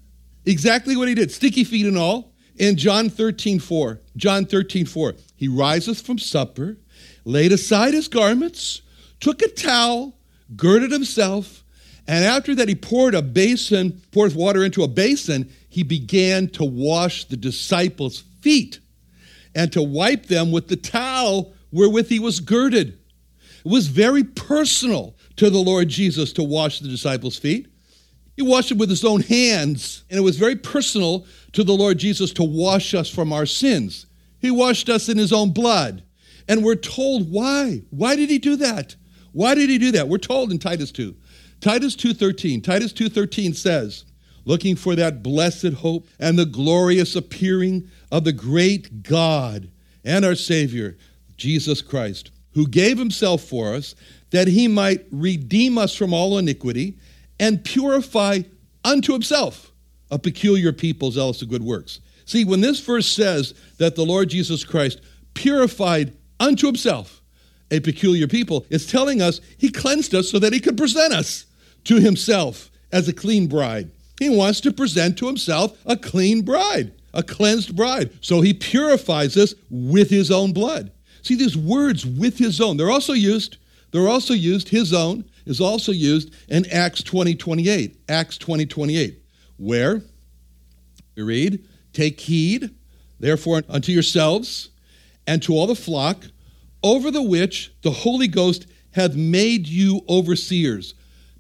Exactly 0.47 0.97
what 0.97 1.09
he 1.09 1.15
did. 1.15 1.31
Sticky 1.31 1.65
feet 1.65 1.87
and 1.87 1.99
all. 1.99 2.33
In 2.57 2.77
John 2.77 3.11
13, 3.11 3.59
4, 3.59 4.01
John 4.17 4.47
13, 4.47 4.87
4, 4.87 5.15
he 5.45 5.49
riseth 5.49 6.01
from 6.01 6.19
supper, 6.19 6.79
laid 7.27 7.53
aside 7.53 7.93
his 7.93 8.09
garments, 8.09 8.81
took 9.21 9.43
a 9.43 9.49
towel, 9.49 10.17
girded 10.57 10.91
himself, 10.91 11.63
and 12.07 12.25
after 12.25 12.55
that 12.55 12.67
he 12.67 12.75
poured 12.75 13.15
a 13.15 13.21
basin, 13.21 14.01
poured 14.11 14.35
water 14.35 14.65
into 14.65 14.83
a 14.83 14.89
basin, 14.89 15.51
he 15.69 15.83
began 15.83 16.49
to 16.49 16.65
wash 16.65 17.27
the 17.27 17.37
disciples' 17.37 18.25
feet 18.41 18.81
and 19.55 19.71
to 19.71 19.83
wipe 19.83 20.27
them 20.27 20.51
with 20.51 20.69
the 20.69 20.77
towel 20.77 21.53
wherewith 21.71 22.09
he 22.09 22.19
was 22.19 22.41
girded. 22.41 22.99
It 23.67 23.69
was 23.71 23.89
very 23.89 24.25
personal 24.25 25.15
to 25.37 25.51
the 25.51 25.59
Lord 25.59 25.91
Jesus 25.91 26.33
to 26.35 26.43
wash 26.43 26.81
the 26.81 26.89
disciples' 26.89 27.37
feet. 27.37 27.69
He 28.35 28.43
washed 28.43 28.71
them 28.71 28.79
with 28.79 28.89
his 28.89 29.05
own 29.05 29.21
hands, 29.21 30.05
and 30.09 30.19
it 30.19 30.23
was 30.23 30.39
very 30.39 30.57
personal 30.57 31.27
to 31.53 31.65
the 31.65 31.75
Lord 31.75 31.99
Jesus 31.99 32.33
to 32.33 32.45
wash 32.45 32.95
us 32.95 33.11
from 33.11 33.31
our 33.31 33.45
sins. 33.45 34.07
He 34.45 34.51
washed 34.51 34.91
us 34.91 35.09
in 35.09 35.17
his 35.17 35.33
own 35.33 35.53
blood. 35.55 36.03
And 36.47 36.63
we're 36.63 36.75
told 36.75 37.33
why. 37.33 37.81
Why 37.89 38.15
did 38.15 38.29
he 38.29 38.39
do 38.39 38.57
that? 38.57 38.95
Why 39.33 39.55
did 39.55 39.71
he 39.71 39.79
do 39.79 39.91
that? 39.93 40.07
We're 40.07 40.19
told 40.19 40.53
in 40.53 40.59
Titus 40.59 40.93
2. 40.93 41.17
Titus 41.63 41.97
2:13. 41.97 42.63
Titus 42.63 42.93
2:13 42.93 43.57
says, 43.57 44.05
looking 44.45 44.77
for 44.77 44.95
that 44.97 45.23
blessed 45.23 45.73
hope 45.73 46.07
and 46.21 46.39
the 46.39 46.45
glorious 46.45 47.17
appearing 47.17 47.89
of 48.13 48.25
the 48.25 48.35
great 48.35 49.03
God 49.03 49.71
and 50.05 50.27
our 50.27 50.35
Savior, 50.35 50.99
Jesus 51.39 51.81
Christ, 51.81 52.31
who 52.53 52.69
gave 52.69 52.99
himself 52.99 53.45
for 53.45 53.75
us 53.75 53.95
that 54.29 54.49
he 54.49 54.69
might 54.69 55.07
redeem 55.11 55.79
us 55.79 55.95
from 55.95 56.13
all 56.13 56.37
iniquity 56.37 56.99
and 57.41 57.65
purify 57.65 58.41
unto 58.85 59.15
himself 59.15 59.73
a 60.11 60.19
peculiar 60.19 60.71
people 60.71 61.11
zealous 61.11 61.41
of 61.41 61.49
good 61.49 61.63
works. 61.63 62.01
See, 62.25 62.45
when 62.45 62.61
this 62.61 62.81
verse 62.81 63.07
says 63.07 63.55
that 63.79 63.97
the 63.97 64.05
Lord 64.05 64.31
Jesus 64.31 64.65
Christ 64.65 65.01
purified 65.35 66.17
unto 66.41 66.67
himself 66.67 67.21
a 67.71 67.81
peculiar 67.81 68.27
people, 68.27 68.65
it's 68.71 68.87
telling 68.87 69.21
us 69.21 69.41
he 69.59 69.71
cleansed 69.71 70.15
us 70.15 70.31
so 70.31 70.39
that 70.39 70.53
he 70.53 70.61
could 70.61 70.77
present 70.77 71.13
us 71.13 71.47
to 71.85 71.97
himself 71.97 72.71
as 72.93 73.09
a 73.09 73.13
clean 73.13 73.47
bride. 73.47 73.91
He 74.19 74.29
wants 74.29 74.61
to 74.63 74.73
present 74.73 75.19
to 75.19 75.27
himself 75.27 75.77
a 75.85 75.97
clean 75.97 76.43
bride, 76.43 76.93
a 77.13 77.23
cleansed 77.23 77.75
bride. 77.75 78.11
So 78.21 78.41
he 78.41 78.55
purifies 78.55 79.37
us 79.37 79.55
with 79.71 80.09
his 80.09 80.31
own 80.31 80.53
blood. 80.53 80.93
See, 81.23 81.35
these 81.35 81.57
words 81.57 82.07
with 82.07 82.39
his 82.39 82.61
own, 82.61 82.77
they're 82.77 82.91
also 82.91 83.15
used, 83.15 83.57
they're 83.91 84.09
also 84.09 84.35
used, 84.35 84.69
his 84.69 84.93
own, 84.93 85.25
is 85.47 85.61
also 85.61 85.93
used 85.93 86.33
in 86.49 86.71
Acts 86.71 87.03
20 87.03 87.35
28. 87.35 87.97
Acts 88.09 88.39
20 88.39 88.67
28, 88.67 89.19
where 89.57 90.03
we 91.17 91.23
read, 91.23 91.65
Take 91.95 92.21
heed, 92.21 92.75
therefore, 93.19 93.63
unto 93.69 93.93
yourselves 93.93 94.69
and 95.27 95.43
to 95.43 95.55
all 95.55 95.67
the 95.67 95.75
flock, 95.75 96.27
over 96.83 97.11
the 97.11 97.23
which 97.23 97.73
the 97.81 97.91
Holy 97.91 98.29
Ghost 98.29 98.67
hath 98.91 99.15
made 99.15 99.67
you 99.67 100.03
overseers, 100.09 100.95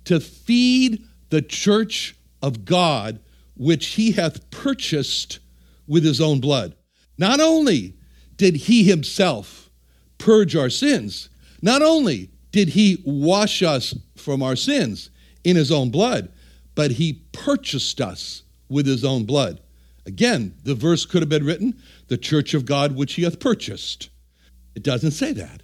to 0.04 0.20
feed 0.20 1.04
the 1.28 1.42
church 1.42 2.16
of 2.40 2.64
God, 2.64 3.20
which 3.56 3.86
he 3.88 4.12
hath 4.12 4.50
purchased 4.50 5.40
with 5.86 6.04
his 6.04 6.20
own 6.20 6.40
blood. 6.40 6.74
Not 7.18 7.40
only 7.40 7.94
did 8.36 8.56
he 8.56 8.84
himself 8.84 9.70
purge 10.18 10.56
our 10.56 10.70
sins, 10.70 11.28
not 11.60 11.82
only 11.82 12.30
did 12.50 12.70
he 12.70 13.02
wash 13.04 13.62
us 13.62 13.94
from 14.16 14.42
our 14.42 14.56
sins 14.56 15.10
in 15.44 15.56
his 15.56 15.70
own 15.70 15.90
blood, 15.90 16.32
but 16.74 16.92
he 16.92 17.24
purchased 17.32 18.00
us 18.00 18.42
with 18.68 18.86
his 18.86 19.04
own 19.04 19.24
blood. 19.24 19.60
Again, 20.06 20.54
the 20.64 20.74
verse 20.74 21.06
could 21.06 21.22
have 21.22 21.28
been 21.28 21.46
written, 21.46 21.80
the 22.08 22.18
church 22.18 22.54
of 22.54 22.66
God 22.66 22.94
which 22.94 23.14
he 23.14 23.22
hath 23.22 23.40
purchased. 23.40 24.10
It 24.74 24.82
doesn't 24.82 25.12
say 25.12 25.32
that. 25.32 25.62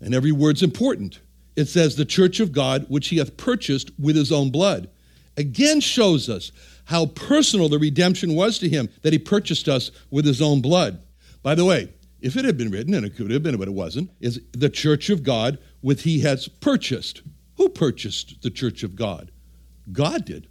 And 0.00 0.14
every 0.14 0.32
word's 0.32 0.62
important. 0.62 1.20
It 1.56 1.66
says, 1.66 1.96
the 1.96 2.04
church 2.04 2.40
of 2.40 2.52
God 2.52 2.86
which 2.88 3.08
he 3.08 3.18
hath 3.18 3.36
purchased 3.36 3.90
with 3.98 4.16
his 4.16 4.32
own 4.32 4.50
blood. 4.50 4.88
Again, 5.36 5.80
shows 5.80 6.28
us 6.28 6.52
how 6.84 7.06
personal 7.06 7.68
the 7.68 7.78
redemption 7.78 8.34
was 8.34 8.58
to 8.58 8.68
him 8.68 8.88
that 9.02 9.12
he 9.12 9.18
purchased 9.18 9.68
us 9.68 9.90
with 10.10 10.24
his 10.24 10.40
own 10.40 10.60
blood. 10.60 11.02
By 11.42 11.54
the 11.54 11.64
way, 11.64 11.92
if 12.20 12.36
it 12.36 12.44
had 12.44 12.56
been 12.56 12.70
written, 12.70 12.94
and 12.94 13.04
it 13.04 13.16
could 13.16 13.30
have 13.30 13.42
been, 13.42 13.56
but 13.56 13.68
it 13.68 13.74
wasn't, 13.74 14.10
is 14.20 14.40
the 14.52 14.70
church 14.70 15.10
of 15.10 15.22
God 15.22 15.58
which 15.80 16.02
he 16.02 16.20
has 16.20 16.48
purchased. 16.48 17.22
Who 17.56 17.68
purchased 17.68 18.42
the 18.42 18.50
church 18.50 18.82
of 18.82 18.96
God? 18.96 19.30
God 19.92 20.24
did. 20.24 20.48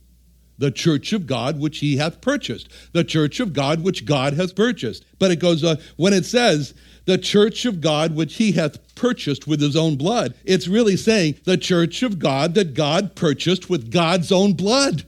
The 0.57 0.71
church 0.71 1.13
of 1.13 1.25
God 1.27 1.59
which 1.59 1.79
he 1.79 1.97
hath 1.97 2.21
purchased. 2.21 2.69
The 2.93 3.03
church 3.03 3.39
of 3.39 3.53
God 3.53 3.83
which 3.83 4.05
God 4.05 4.33
hath 4.33 4.55
purchased. 4.55 5.05
But 5.19 5.31
it 5.31 5.39
goes 5.39 5.63
on, 5.63 5.77
when 5.97 6.13
it 6.13 6.25
says, 6.25 6.73
the 7.05 7.17
church 7.17 7.65
of 7.65 7.81
God 7.81 8.15
which 8.15 8.35
he 8.35 8.53
hath 8.53 8.95
purchased 8.95 9.47
with 9.47 9.59
his 9.61 9.75
own 9.75 9.97
blood, 9.97 10.35
it's 10.45 10.67
really 10.67 10.95
saying 10.95 11.35
the 11.43 11.57
church 11.57 12.03
of 12.03 12.19
God 12.19 12.53
that 12.55 12.73
God 12.73 13.15
purchased 13.15 13.69
with 13.69 13.91
God's 13.91 14.31
own 14.31 14.53
blood. 14.53 15.03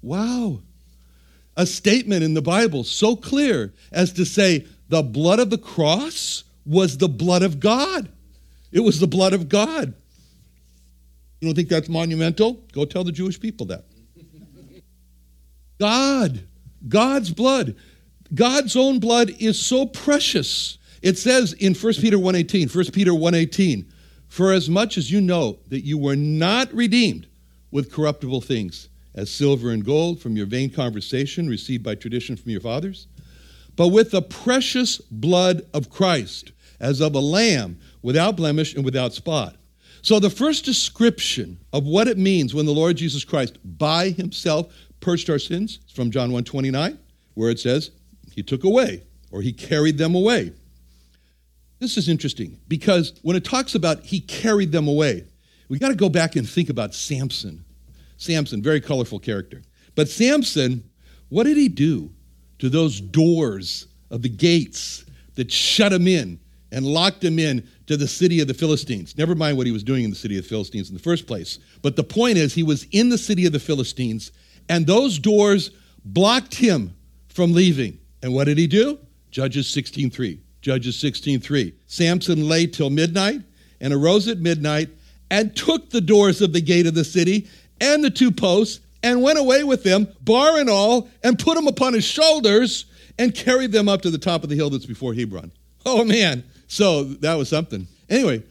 Wow. 0.00 0.60
A 1.56 1.66
statement 1.66 2.22
in 2.22 2.34
the 2.34 2.42
Bible 2.42 2.84
so 2.84 3.16
clear 3.16 3.74
as 3.92 4.12
to 4.14 4.24
say 4.24 4.66
the 4.88 5.02
blood 5.02 5.40
of 5.40 5.50
the 5.50 5.58
cross 5.58 6.44
was 6.64 6.98
the 6.98 7.08
blood 7.08 7.42
of 7.42 7.60
God. 7.60 8.08
It 8.70 8.80
was 8.80 9.00
the 9.00 9.06
blood 9.06 9.32
of 9.32 9.48
God. 9.48 9.94
You 11.40 11.48
don't 11.48 11.54
think 11.54 11.68
that's 11.68 11.88
monumental? 11.88 12.54
Go 12.72 12.84
tell 12.84 13.04
the 13.04 13.12
Jewish 13.12 13.38
people 13.38 13.66
that. 13.66 13.84
God, 15.78 16.42
God's 16.88 17.32
blood, 17.32 17.74
God's 18.34 18.76
own 18.76 18.98
blood 18.98 19.30
is 19.38 19.58
so 19.58 19.86
precious. 19.86 20.78
It 21.02 21.16
says 21.16 21.52
in 21.54 21.74
1 21.74 22.00
Peter 22.00 22.18
1:18, 22.18 22.68
1 22.68 22.92
Peter 22.92 23.14
1:18, 23.14 23.86
for 24.28 24.52
as 24.52 24.68
much 24.68 24.98
as 24.98 25.10
you 25.10 25.20
know 25.20 25.58
that 25.68 25.84
you 25.84 25.96
were 25.96 26.16
not 26.16 26.72
redeemed 26.74 27.26
with 27.70 27.92
corruptible 27.92 28.40
things, 28.40 28.88
as 29.14 29.30
silver 29.30 29.70
and 29.70 29.84
gold 29.84 30.20
from 30.20 30.36
your 30.36 30.46
vain 30.46 30.70
conversation 30.70 31.48
received 31.48 31.82
by 31.82 31.94
tradition 31.94 32.36
from 32.36 32.50
your 32.50 32.60
fathers, 32.60 33.06
but 33.76 33.88
with 33.88 34.10
the 34.10 34.22
precious 34.22 34.98
blood 35.10 35.62
of 35.72 35.90
Christ, 35.90 36.52
as 36.80 37.00
of 37.00 37.14
a 37.14 37.20
lamb 37.20 37.78
without 38.02 38.36
blemish 38.36 38.74
and 38.74 38.84
without 38.84 39.14
spot. 39.14 39.56
So, 40.02 40.20
the 40.20 40.30
first 40.30 40.64
description 40.64 41.58
of 41.72 41.84
what 41.84 42.08
it 42.08 42.18
means 42.18 42.54
when 42.54 42.66
the 42.66 42.72
Lord 42.72 42.96
Jesus 42.96 43.24
Christ 43.24 43.58
by 43.64 44.10
himself 44.10 44.72
purged 45.00 45.30
our 45.30 45.38
sins 45.38 45.78
is 45.86 45.92
from 45.92 46.10
John 46.10 46.32
1 46.32 46.44
29, 46.44 46.98
where 47.34 47.50
it 47.50 47.60
says, 47.60 47.90
He 48.32 48.42
took 48.42 48.64
away, 48.64 49.02
or 49.30 49.42
He 49.42 49.52
carried 49.52 49.98
them 49.98 50.14
away. 50.14 50.52
This 51.78 51.96
is 51.96 52.08
interesting 52.08 52.58
because 52.66 53.18
when 53.22 53.36
it 53.36 53.44
talks 53.44 53.74
about 53.74 54.02
He 54.02 54.20
carried 54.20 54.72
them 54.72 54.88
away, 54.88 55.24
we 55.68 55.78
got 55.78 55.88
to 55.88 55.94
go 55.94 56.08
back 56.08 56.36
and 56.36 56.48
think 56.48 56.70
about 56.70 56.94
Samson. 56.94 57.64
Samson, 58.16 58.62
very 58.62 58.80
colorful 58.80 59.18
character. 59.18 59.62
But 59.94 60.08
Samson, 60.08 60.88
what 61.28 61.44
did 61.44 61.56
he 61.56 61.68
do 61.68 62.10
to 62.58 62.68
those 62.68 63.00
doors 63.00 63.86
of 64.10 64.22
the 64.22 64.28
gates 64.28 65.04
that 65.34 65.52
shut 65.52 65.92
him 65.92 66.08
in 66.08 66.40
and 66.72 66.84
locked 66.84 67.22
him 67.22 67.38
in 67.38 67.66
to 67.86 67.96
the 67.96 68.08
city 68.08 68.40
of 68.40 68.48
the 68.48 68.54
Philistines? 68.54 69.16
Never 69.16 69.34
mind 69.34 69.56
what 69.56 69.66
he 69.66 69.72
was 69.72 69.84
doing 69.84 70.04
in 70.04 70.10
the 70.10 70.16
city 70.16 70.36
of 70.36 70.44
the 70.44 70.48
Philistines 70.48 70.88
in 70.88 70.96
the 70.96 71.02
first 71.02 71.26
place. 71.26 71.58
But 71.82 71.96
the 71.96 72.04
point 72.04 72.38
is, 72.38 72.54
he 72.54 72.62
was 72.62 72.86
in 72.90 73.08
the 73.08 73.18
city 73.18 73.46
of 73.46 73.52
the 73.52 73.60
Philistines, 73.60 74.32
and 74.68 74.86
those 74.86 75.18
doors 75.18 75.70
blocked 76.04 76.54
him 76.54 76.94
from 77.28 77.52
leaving. 77.52 77.98
And 78.22 78.34
what 78.34 78.44
did 78.44 78.58
he 78.58 78.66
do? 78.66 78.98
Judges 79.30 79.66
16:3. 79.68 80.38
Judges 80.60 80.96
16:3. 80.96 81.72
Samson 81.86 82.48
lay 82.48 82.66
till 82.66 82.90
midnight 82.90 83.42
and 83.80 83.92
arose 83.92 84.28
at 84.28 84.38
midnight 84.38 84.88
and 85.30 85.54
took 85.54 85.90
the 85.90 86.00
doors 86.00 86.40
of 86.40 86.52
the 86.52 86.60
gate 86.60 86.86
of 86.86 86.94
the 86.94 87.04
city 87.04 87.46
and 87.80 88.02
the 88.02 88.10
two 88.10 88.30
posts 88.30 88.80
and 89.02 89.22
went 89.22 89.38
away 89.38 89.62
with 89.62 89.84
them, 89.84 90.08
bar 90.22 90.58
and 90.58 90.68
all, 90.68 91.08
and 91.22 91.38
put 91.38 91.54
them 91.54 91.68
upon 91.68 91.94
his 91.94 92.04
shoulders 92.04 92.86
and 93.18 93.34
carried 93.34 93.72
them 93.72 93.88
up 93.88 94.02
to 94.02 94.10
the 94.10 94.18
top 94.18 94.42
of 94.42 94.48
the 94.48 94.56
hill 94.56 94.70
that's 94.70 94.86
before 94.86 95.14
Hebron. 95.14 95.52
Oh 95.86 96.04
man. 96.04 96.44
So 96.66 97.04
that 97.04 97.34
was 97.34 97.48
something. 97.48 97.86
Anyway, 98.10 98.42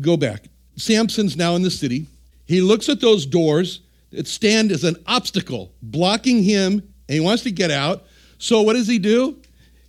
go 0.00 0.16
back. 0.16 0.44
Samson's 0.76 1.36
now 1.36 1.56
in 1.56 1.62
the 1.62 1.70
city. 1.70 2.06
He 2.46 2.60
looks 2.60 2.88
at 2.88 3.00
those 3.00 3.26
doors 3.26 3.80
stand 4.24 4.72
as 4.72 4.84
an 4.84 4.96
obstacle 5.06 5.72
blocking 5.82 6.42
him, 6.42 6.74
and 7.08 7.14
he 7.14 7.20
wants 7.20 7.42
to 7.44 7.50
get 7.50 7.70
out. 7.70 8.04
So 8.38 8.62
what 8.62 8.74
does 8.74 8.88
he 8.88 8.98
do? 8.98 9.36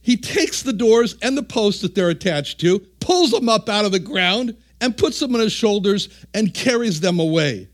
He 0.01 0.17
takes 0.17 0.61
the 0.61 0.73
doors 0.73 1.15
and 1.21 1.37
the 1.37 1.43
posts 1.43 1.81
that 1.81 1.95
they're 1.95 2.09
attached 2.09 2.59
to, 2.61 2.79
pulls 2.99 3.31
them 3.31 3.47
up 3.47 3.69
out 3.69 3.85
of 3.85 3.91
the 3.91 3.99
ground, 3.99 4.55
and 4.81 4.97
puts 4.97 5.19
them 5.19 5.33
on 5.33 5.39
his 5.39 5.53
shoulders 5.53 6.09
and 6.33 6.53
carries 6.53 6.99
them 6.99 7.19
away. 7.19 7.69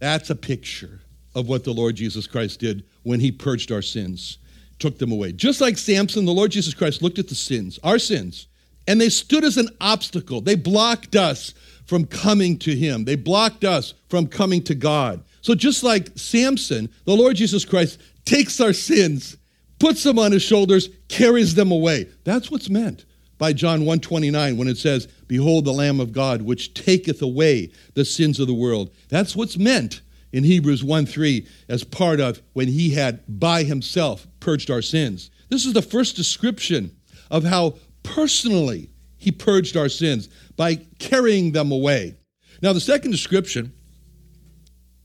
That's 0.00 0.28
a 0.30 0.36
picture 0.36 1.00
of 1.34 1.48
what 1.48 1.64
the 1.64 1.72
Lord 1.72 1.96
Jesus 1.96 2.26
Christ 2.26 2.60
did 2.60 2.84
when 3.04 3.20
he 3.20 3.32
purged 3.32 3.72
our 3.72 3.82
sins, 3.82 4.38
took 4.78 4.98
them 4.98 5.12
away. 5.12 5.32
Just 5.32 5.60
like 5.60 5.78
Samson, 5.78 6.26
the 6.26 6.32
Lord 6.32 6.50
Jesus 6.50 6.74
Christ 6.74 7.02
looked 7.02 7.18
at 7.18 7.28
the 7.28 7.34
sins, 7.34 7.78
our 7.82 7.98
sins, 7.98 8.48
and 8.86 9.00
they 9.00 9.08
stood 9.08 9.44
as 9.44 9.56
an 9.56 9.68
obstacle. 9.80 10.40
They 10.40 10.56
blocked 10.56 11.16
us 11.16 11.54
from 11.86 12.04
coming 12.04 12.58
to 12.58 12.76
him, 12.76 13.04
they 13.04 13.16
blocked 13.16 13.64
us 13.64 13.94
from 14.08 14.26
coming 14.26 14.62
to 14.64 14.74
God. 14.74 15.24
So 15.40 15.54
just 15.54 15.82
like 15.82 16.10
Samson, 16.16 16.90
the 17.04 17.16
Lord 17.16 17.36
Jesus 17.36 17.64
Christ 17.64 18.00
takes 18.24 18.60
our 18.60 18.72
sins, 18.72 19.36
puts 19.78 20.02
them 20.02 20.18
on 20.18 20.32
his 20.32 20.42
shoulders, 20.42 20.90
carries 21.08 21.54
them 21.54 21.70
away. 21.70 22.08
That's 22.24 22.50
what's 22.50 22.68
meant 22.68 23.06
by 23.38 23.52
John 23.54 23.80
129 23.80 24.56
when 24.56 24.68
it 24.68 24.76
says, 24.76 25.08
Behold 25.26 25.64
the 25.64 25.72
Lamb 25.72 25.98
of 25.98 26.12
God, 26.12 26.42
which 26.42 26.74
taketh 26.74 27.22
away 27.22 27.70
the 27.94 28.04
sins 28.04 28.38
of 28.38 28.46
the 28.46 28.54
world. 28.54 28.90
That's 29.08 29.34
what's 29.34 29.56
meant 29.56 30.02
in 30.32 30.44
Hebrews 30.44 30.84
1 30.84 31.06
3 31.06 31.46
as 31.68 31.82
part 31.82 32.20
of 32.20 32.42
when 32.52 32.68
he 32.68 32.90
had 32.90 33.22
by 33.26 33.62
himself 33.62 34.26
purged 34.40 34.70
our 34.70 34.82
sins. 34.82 35.30
This 35.48 35.64
is 35.64 35.72
the 35.72 35.82
first 35.82 36.16
description 36.16 36.94
of 37.30 37.44
how 37.44 37.76
personally 38.02 38.90
he 39.16 39.32
purged 39.32 39.76
our 39.76 39.88
sins 39.88 40.28
by 40.56 40.76
carrying 40.98 41.52
them 41.52 41.72
away. 41.72 42.16
Now, 42.62 42.72
the 42.72 42.80
second 42.80 43.10
description 43.10 43.72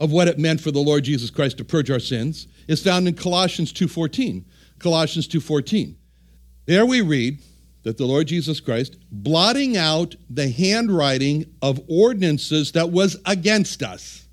of 0.05 0.11
what 0.11 0.27
it 0.27 0.39
meant 0.39 0.61
for 0.61 0.71
the 0.71 0.79
Lord 0.79 1.03
Jesus 1.03 1.31
Christ 1.31 1.57
to 1.57 1.65
purge 1.65 1.89
our 1.89 1.99
sins 1.99 2.47
is 2.67 2.81
found 2.81 3.07
in 3.07 3.15
Colossians 3.15 3.73
2:14. 3.73 4.45
Colossians 4.79 5.27
2:14. 5.27 5.95
There 6.67 6.85
we 6.85 7.01
read, 7.01 7.39
that 7.85 7.97
the 7.97 8.05
Lord 8.05 8.27
Jesus 8.27 8.59
Christ, 8.59 8.97
blotting 9.11 9.77
out 9.77 10.15
the 10.27 10.49
handwriting 10.49 11.45
of 11.61 11.79
ordinances 11.87 12.71
that 12.71 12.91
was 12.91 13.15
against 13.25 13.83
us, 13.83 14.27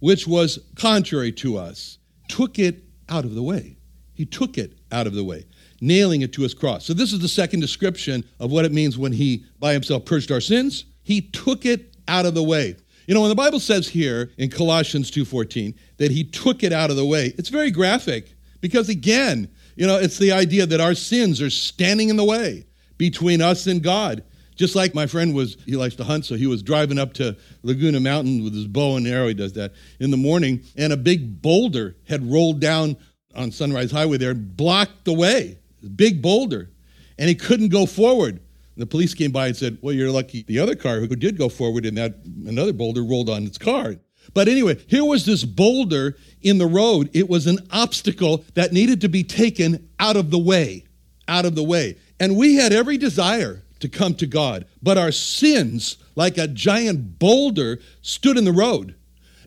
which 0.00 0.26
was 0.26 0.58
contrary 0.74 1.32
to 1.32 1.56
us, 1.56 1.98
took 2.28 2.58
it 2.58 2.84
out 3.08 3.24
of 3.24 3.34
the 3.34 3.42
way. 3.42 3.78
He 4.12 4.26
took 4.26 4.58
it 4.58 4.78
out 4.92 5.06
of 5.06 5.14
the 5.14 5.24
way, 5.24 5.46
nailing 5.80 6.20
it 6.20 6.34
to 6.34 6.42
his 6.42 6.52
cross. 6.52 6.84
So, 6.84 6.92
this 6.92 7.14
is 7.14 7.20
the 7.20 7.28
second 7.28 7.60
description 7.60 8.22
of 8.38 8.50
what 8.50 8.66
it 8.66 8.72
means 8.72 8.98
when 8.98 9.12
he, 9.12 9.44
by 9.58 9.72
himself, 9.72 10.04
purged 10.04 10.30
our 10.30 10.42
sins. 10.42 10.84
He 11.02 11.22
took 11.22 11.64
it 11.64 11.94
out 12.06 12.26
of 12.26 12.34
the 12.34 12.42
way. 12.42 12.76
You 13.10 13.14
know, 13.14 13.22
when 13.22 13.30
the 13.30 13.34
Bible 13.34 13.58
says 13.58 13.88
here 13.88 14.30
in 14.38 14.50
Colossians 14.50 15.10
2:14 15.10 15.74
that 15.96 16.12
he 16.12 16.22
took 16.22 16.62
it 16.62 16.72
out 16.72 16.90
of 16.90 16.96
the 16.96 17.04
way, 17.04 17.34
it's 17.36 17.48
very 17.48 17.72
graphic 17.72 18.36
because 18.60 18.88
again, 18.88 19.48
you 19.74 19.84
know, 19.84 19.96
it's 19.96 20.16
the 20.16 20.30
idea 20.30 20.64
that 20.64 20.80
our 20.80 20.94
sins 20.94 21.42
are 21.42 21.50
standing 21.50 22.08
in 22.08 22.16
the 22.16 22.22
way 22.22 22.66
between 22.98 23.42
us 23.42 23.66
and 23.66 23.82
God. 23.82 24.22
Just 24.54 24.76
like 24.76 24.94
my 24.94 25.08
friend 25.08 25.34
was, 25.34 25.56
he 25.66 25.74
likes 25.74 25.96
to 25.96 26.04
hunt, 26.04 26.24
so 26.24 26.36
he 26.36 26.46
was 26.46 26.62
driving 26.62 27.00
up 27.00 27.12
to 27.14 27.36
Laguna 27.64 27.98
Mountain 27.98 28.44
with 28.44 28.54
his 28.54 28.68
bow 28.68 28.96
and 28.96 29.08
arrow. 29.08 29.26
He 29.26 29.34
does 29.34 29.54
that 29.54 29.72
in 29.98 30.12
the 30.12 30.16
morning, 30.16 30.62
and 30.76 30.92
a 30.92 30.96
big 30.96 31.42
boulder 31.42 31.96
had 32.06 32.30
rolled 32.30 32.60
down 32.60 32.96
on 33.34 33.50
Sunrise 33.50 33.90
Highway 33.90 34.18
there 34.18 34.30
and 34.30 34.56
blocked 34.56 35.04
the 35.04 35.14
way. 35.14 35.58
Big 35.96 36.22
boulder. 36.22 36.70
And 37.18 37.28
he 37.28 37.34
couldn't 37.34 37.70
go 37.70 37.86
forward. 37.86 38.38
The 38.80 38.86
police 38.86 39.14
came 39.14 39.30
by 39.30 39.48
and 39.48 39.56
said, 39.56 39.78
Well, 39.80 39.94
you're 39.94 40.10
lucky. 40.10 40.42
The 40.42 40.58
other 40.58 40.74
car 40.74 41.00
who 41.00 41.08
did 41.08 41.36
go 41.38 41.48
forward 41.48 41.86
in 41.86 41.94
that 41.96 42.16
another 42.46 42.72
boulder 42.72 43.02
rolled 43.02 43.28
on 43.30 43.44
its 43.44 43.58
car. 43.58 43.96
But 44.34 44.48
anyway, 44.48 44.78
here 44.86 45.04
was 45.04 45.24
this 45.24 45.44
boulder 45.44 46.16
in 46.42 46.58
the 46.58 46.66
road. 46.66 47.10
It 47.12 47.28
was 47.28 47.46
an 47.46 47.58
obstacle 47.70 48.44
that 48.54 48.72
needed 48.72 49.00
to 49.00 49.08
be 49.08 49.24
taken 49.24 49.88
out 49.98 50.16
of 50.16 50.30
the 50.30 50.38
way. 50.38 50.84
Out 51.26 51.44
of 51.44 51.54
the 51.54 51.62
way. 51.62 51.96
And 52.18 52.36
we 52.36 52.56
had 52.56 52.72
every 52.72 52.98
desire 52.98 53.62
to 53.80 53.88
come 53.88 54.14
to 54.14 54.26
God, 54.26 54.66
but 54.82 54.98
our 54.98 55.10
sins, 55.10 55.96
like 56.14 56.36
a 56.36 56.46
giant 56.46 57.18
boulder, 57.18 57.80
stood 58.02 58.36
in 58.36 58.44
the 58.44 58.52
road. 58.52 58.94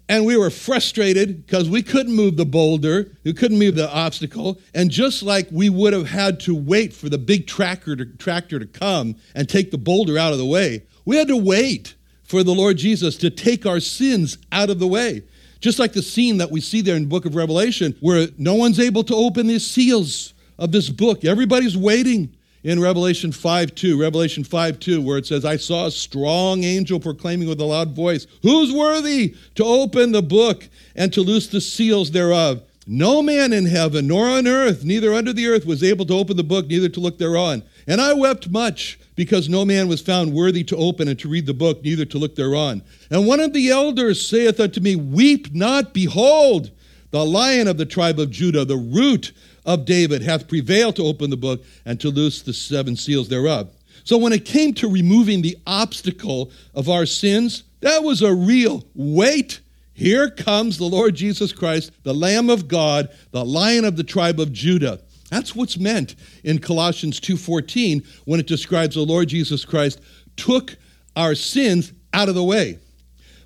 And 0.10 0.26
we 0.26 0.36
were 0.36 0.50
frustrated 0.50 1.46
because 1.46 1.70
we 1.70 1.82
couldn't 1.82 2.14
move 2.14 2.36
the 2.36 2.46
boulder, 2.46 3.12
we 3.24 3.34
couldn't 3.34 3.58
move 3.58 3.76
the 3.76 3.90
obstacle. 3.90 4.60
And 4.74 4.92
just 4.92 5.24
like 5.24 5.48
we 5.52 5.70
would 5.70 5.94
have 5.94 6.10
had 6.10 6.40
to 6.42 6.56
wait 6.56 6.94
for 6.94 7.10
the 7.10 7.18
big 7.18 7.48
tractor 7.48 7.96
to, 7.96 8.06
tractor 8.06 8.60
to 8.60 8.66
come 8.66 9.16
and 9.34 9.48
take 9.48 9.72
the 9.72 9.78
boulder 9.78 10.18
out 10.18 10.34
of 10.34 10.40
the 10.40 10.46
way, 10.46 10.84
we 11.06 11.16
had 11.16 11.30
to 11.30 11.38
wait 11.38 11.96
for 12.24 12.44
the 12.44 12.54
Lord 12.54 12.78
Jesus 12.78 13.16
to 13.18 13.30
take 13.30 13.66
our 13.66 13.80
sins 13.80 14.38
out 14.52 14.70
of 14.70 14.80
the 14.80 14.88
way. 14.88 15.24
Just 15.60 15.80
like 15.80 15.94
the 15.94 16.02
scene 16.02 16.38
that 16.40 16.52
we 16.52 16.60
see 16.60 16.82
there 16.82 16.98
in 16.98 17.04
the 17.04 17.10
book 17.10 17.26
of 17.26 17.36
Revelation, 17.36 17.96
where 18.02 18.28
no 18.38 18.56
one's 18.56 18.80
able 18.80 19.04
to 19.06 19.16
open 19.16 19.48
the 19.48 19.60
seals 19.60 20.34
of 20.60 20.72
this 20.74 20.90
book. 20.90 21.24
Everybody's 21.24 21.78
waiting 21.78 22.36
in 22.64 22.80
Revelation 22.80 23.32
5 23.32 23.76
2, 23.76 24.00
Revelation 24.00 24.44
5 24.44 24.80
2, 24.80 25.02
where 25.02 25.18
it 25.18 25.26
says, 25.26 25.46
I 25.46 25.58
saw 25.58 25.88
a 25.88 25.92
strong 25.92 26.64
angel 26.64 27.00
proclaiming 27.00 27.48
with 27.48 27.60
a 27.60 27.66
loud 27.66 27.96
voice, 27.96 28.26
Who's 28.42 28.72
worthy 28.72 29.36
to 29.56 29.64
open 29.64 30.12
the 30.12 30.22
book 30.22 30.68
and 30.96 31.12
to 31.14 31.22
loose 31.22 31.48
the 31.48 31.62
seals 31.62 32.12
thereof? 32.12 32.64
No 32.86 33.22
man 33.22 33.54
in 33.54 33.66
heaven, 33.66 34.08
nor 34.08 34.28
on 34.28 34.46
earth, 34.46 34.84
neither 34.84 35.14
under 35.14 35.32
the 35.32 35.48
earth, 35.48 35.66
was 35.66 35.84
able 35.84 36.06
to 36.08 36.16
open 36.16 36.36
the 36.36 36.44
book, 36.44 36.68
neither 36.68 36.90
to 36.90 37.00
look 37.00 37.18
thereon. 37.18 37.64
And 37.88 38.02
I 38.02 38.14
wept 38.14 38.50
much, 38.50 39.00
because 39.16 39.48
no 39.48 39.64
man 39.64 39.88
was 39.88 40.02
found 40.02 40.34
worthy 40.34 40.64
to 40.66 40.76
open 40.76 41.08
and 41.08 41.18
to 41.20 41.30
read 41.30 41.46
the 41.46 41.54
book, 41.54 41.84
neither 41.84 42.06
to 42.06 42.18
look 42.18 42.36
thereon. 42.36 42.82
And 43.10 43.26
one 43.26 43.40
of 43.40 43.54
the 43.54 43.70
elders 43.70 44.28
saith 44.28 44.60
unto 44.60 44.82
me, 44.82 44.96
Weep 44.98 45.54
not, 45.54 45.94
behold, 45.94 46.72
the 47.12 47.26
lion 47.26 47.68
of 47.68 47.78
the 47.78 47.86
tribe 47.86 48.20
of 48.20 48.32
Judah, 48.32 48.66
the 48.66 48.76
root 48.76 49.32
of 49.66 49.86
David 49.86 50.22
hath 50.22 50.48
prevailed 50.48 50.96
to 50.98 51.04
open 51.04 51.30
the 51.30 51.38
book 51.38 51.64
and 51.86 52.00
to 52.00 52.10
loose 52.10 52.42
the 52.42 52.54
seven 52.54 52.96
seals 52.96 53.30
thereof. 53.30 53.70
So 54.04 54.18
when 54.18 54.34
it 54.34 54.46
came 54.46 54.74
to 54.76 54.90
removing 54.90 55.42
the 55.42 55.58
obstacle 55.66 56.52
of 56.74 56.90
our 56.90 57.06
sins, 57.06 57.64
that 57.82 58.04
was 58.04 58.22
a 58.22 58.34
real 58.34 58.86
weight. 58.96 59.62
Here 59.94 60.30
comes 60.30 60.78
the 60.78 60.86
Lord 60.86 61.16
Jesus 61.16 61.52
Christ, 61.52 61.92
the 62.04 62.14
Lamb 62.14 62.50
of 62.50 62.68
God, 62.68 63.10
the 63.32 63.46
Lion 63.46 63.86
of 63.86 63.96
the 63.96 64.04
tribe 64.04 64.40
of 64.40 64.52
Judah. 64.52 65.00
That's 65.30 65.56
what's 65.56 65.78
meant 65.78 66.16
in 66.44 66.60
Colossians 66.60 67.20
2:14 67.20 68.04
when 68.26 68.40
it 68.40 68.48
describes 68.48 68.96
the 68.96 69.02
Lord 69.02 69.30
Jesus 69.30 69.66
Christ 69.66 70.00
took 70.36 70.78
our 71.16 71.36
sins 71.36 71.92
out 72.14 72.30
of 72.30 72.36
the 72.36 72.44
way. 72.44 72.80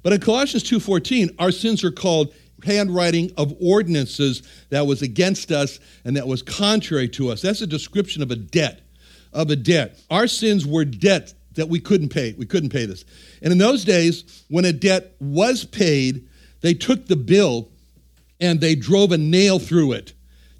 But 0.03 0.13
in 0.13 0.19
Colossians 0.19 0.63
2:14, 0.63 1.31
our 1.39 1.51
sins 1.51 1.83
are 1.83 1.91
called 1.91 2.33
handwriting 2.63 3.31
of 3.37 3.53
ordinances 3.61 4.43
that 4.69 4.85
was 4.85 5.01
against 5.01 5.51
us 5.51 5.79
and 6.05 6.15
that 6.15 6.27
was 6.27 6.41
contrary 6.41 7.07
to 7.09 7.29
us. 7.29 7.41
That's 7.41 7.61
a 7.61 7.67
description 7.67 8.21
of 8.21 8.31
a 8.31 8.35
debt, 8.35 8.81
of 9.33 9.49
a 9.49 9.55
debt. 9.55 9.99
Our 10.09 10.27
sins 10.27 10.65
were 10.65 10.85
debt 10.85 11.33
that 11.55 11.69
we 11.69 11.79
couldn't 11.79 12.09
pay. 12.09 12.33
We 12.37 12.45
couldn't 12.45 12.69
pay 12.69 12.85
this. 12.85 13.05
And 13.41 13.51
in 13.51 13.57
those 13.57 13.83
days, 13.83 14.43
when 14.49 14.65
a 14.65 14.73
debt 14.73 15.15
was 15.19 15.65
paid, 15.65 16.27
they 16.61 16.73
took 16.73 17.07
the 17.07 17.15
bill 17.15 17.69
and 18.39 18.61
they 18.61 18.75
drove 18.75 19.11
a 19.11 19.17
nail 19.17 19.59
through 19.59 19.93
it 19.93 20.13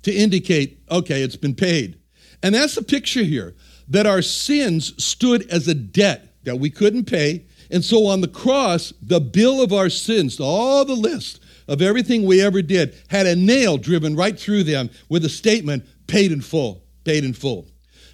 to 0.03 0.13
indicate, 0.13 0.79
okay, 0.89 1.21
it's 1.21 1.36
been 1.36 1.55
paid. 1.55 1.99
And 2.43 2.53
that's 2.53 2.75
the 2.75 2.83
picture 2.83 3.23
here 3.23 3.55
that 3.89 4.05
our 4.05 4.21
sins 4.21 5.03
stood 5.03 5.49
as 5.49 5.67
a 5.67 5.73
debt 5.73 6.33
that 6.43 6.60
we 6.60 6.69
couldn't 6.69 7.05
pay. 7.05 7.45
And 7.69 7.83
so 7.83 8.07
on 8.07 8.21
the 8.21 8.27
cross, 8.27 8.93
the 9.01 9.19
bill 9.19 9.62
of 9.62 9.73
our 9.73 9.89
sins, 9.89 10.39
all 10.39 10.86
the 10.86 10.93
list, 10.93 11.41
of 11.67 11.82
everything 11.82 12.25
we 12.25 12.41
ever 12.41 12.62
did 12.62 12.95
had 13.10 13.27
a 13.27 13.36
nail 13.36 13.77
driven 13.77 14.15
right 14.15 14.39
through 14.39 14.63
them 14.63 14.89
with 15.10 15.25
a 15.25 15.30
statement 15.30 15.86
paid 16.08 16.32
in 16.32 16.41
full, 16.41 16.84
paid 17.03 17.23
in 17.23 17.34
full. 17.34 17.67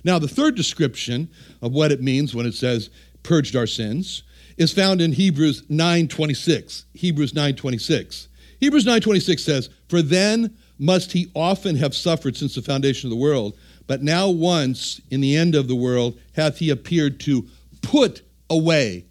Now, 0.03 0.19
the 0.19 0.27
third 0.27 0.55
description 0.55 1.29
of 1.61 1.71
what 1.71 1.91
it 1.91 2.01
means 2.01 2.35
when 2.35 2.45
it 2.45 2.53
says 2.53 2.89
purged 3.21 3.55
our 3.55 3.67
sins 3.67 4.23
is 4.57 4.73
found 4.73 5.01
in 5.01 5.13
Hebrews 5.13 5.63
9:26. 5.69 6.85
Hebrews 6.93 7.33
9:26. 7.33 8.27
Hebrews 8.59 8.85
9:26 8.85 9.43
says, 9.43 9.69
"For 9.87 10.01
then 10.01 10.51
must 10.77 11.11
he 11.13 11.29
often 11.33 11.75
have 11.77 11.95
suffered 11.95 12.35
since 12.35 12.55
the 12.55 12.61
foundation 12.61 13.07
of 13.07 13.11
the 13.11 13.21
world, 13.21 13.55
but 13.87 14.03
now 14.03 14.29
once 14.29 14.99
in 15.09 15.21
the 15.21 15.35
end 15.35 15.55
of 15.55 15.67
the 15.67 15.75
world 15.75 16.17
hath 16.33 16.57
he 16.57 16.69
appeared 16.69 17.19
to 17.21 17.47
put 17.81 18.21
away 18.49 19.05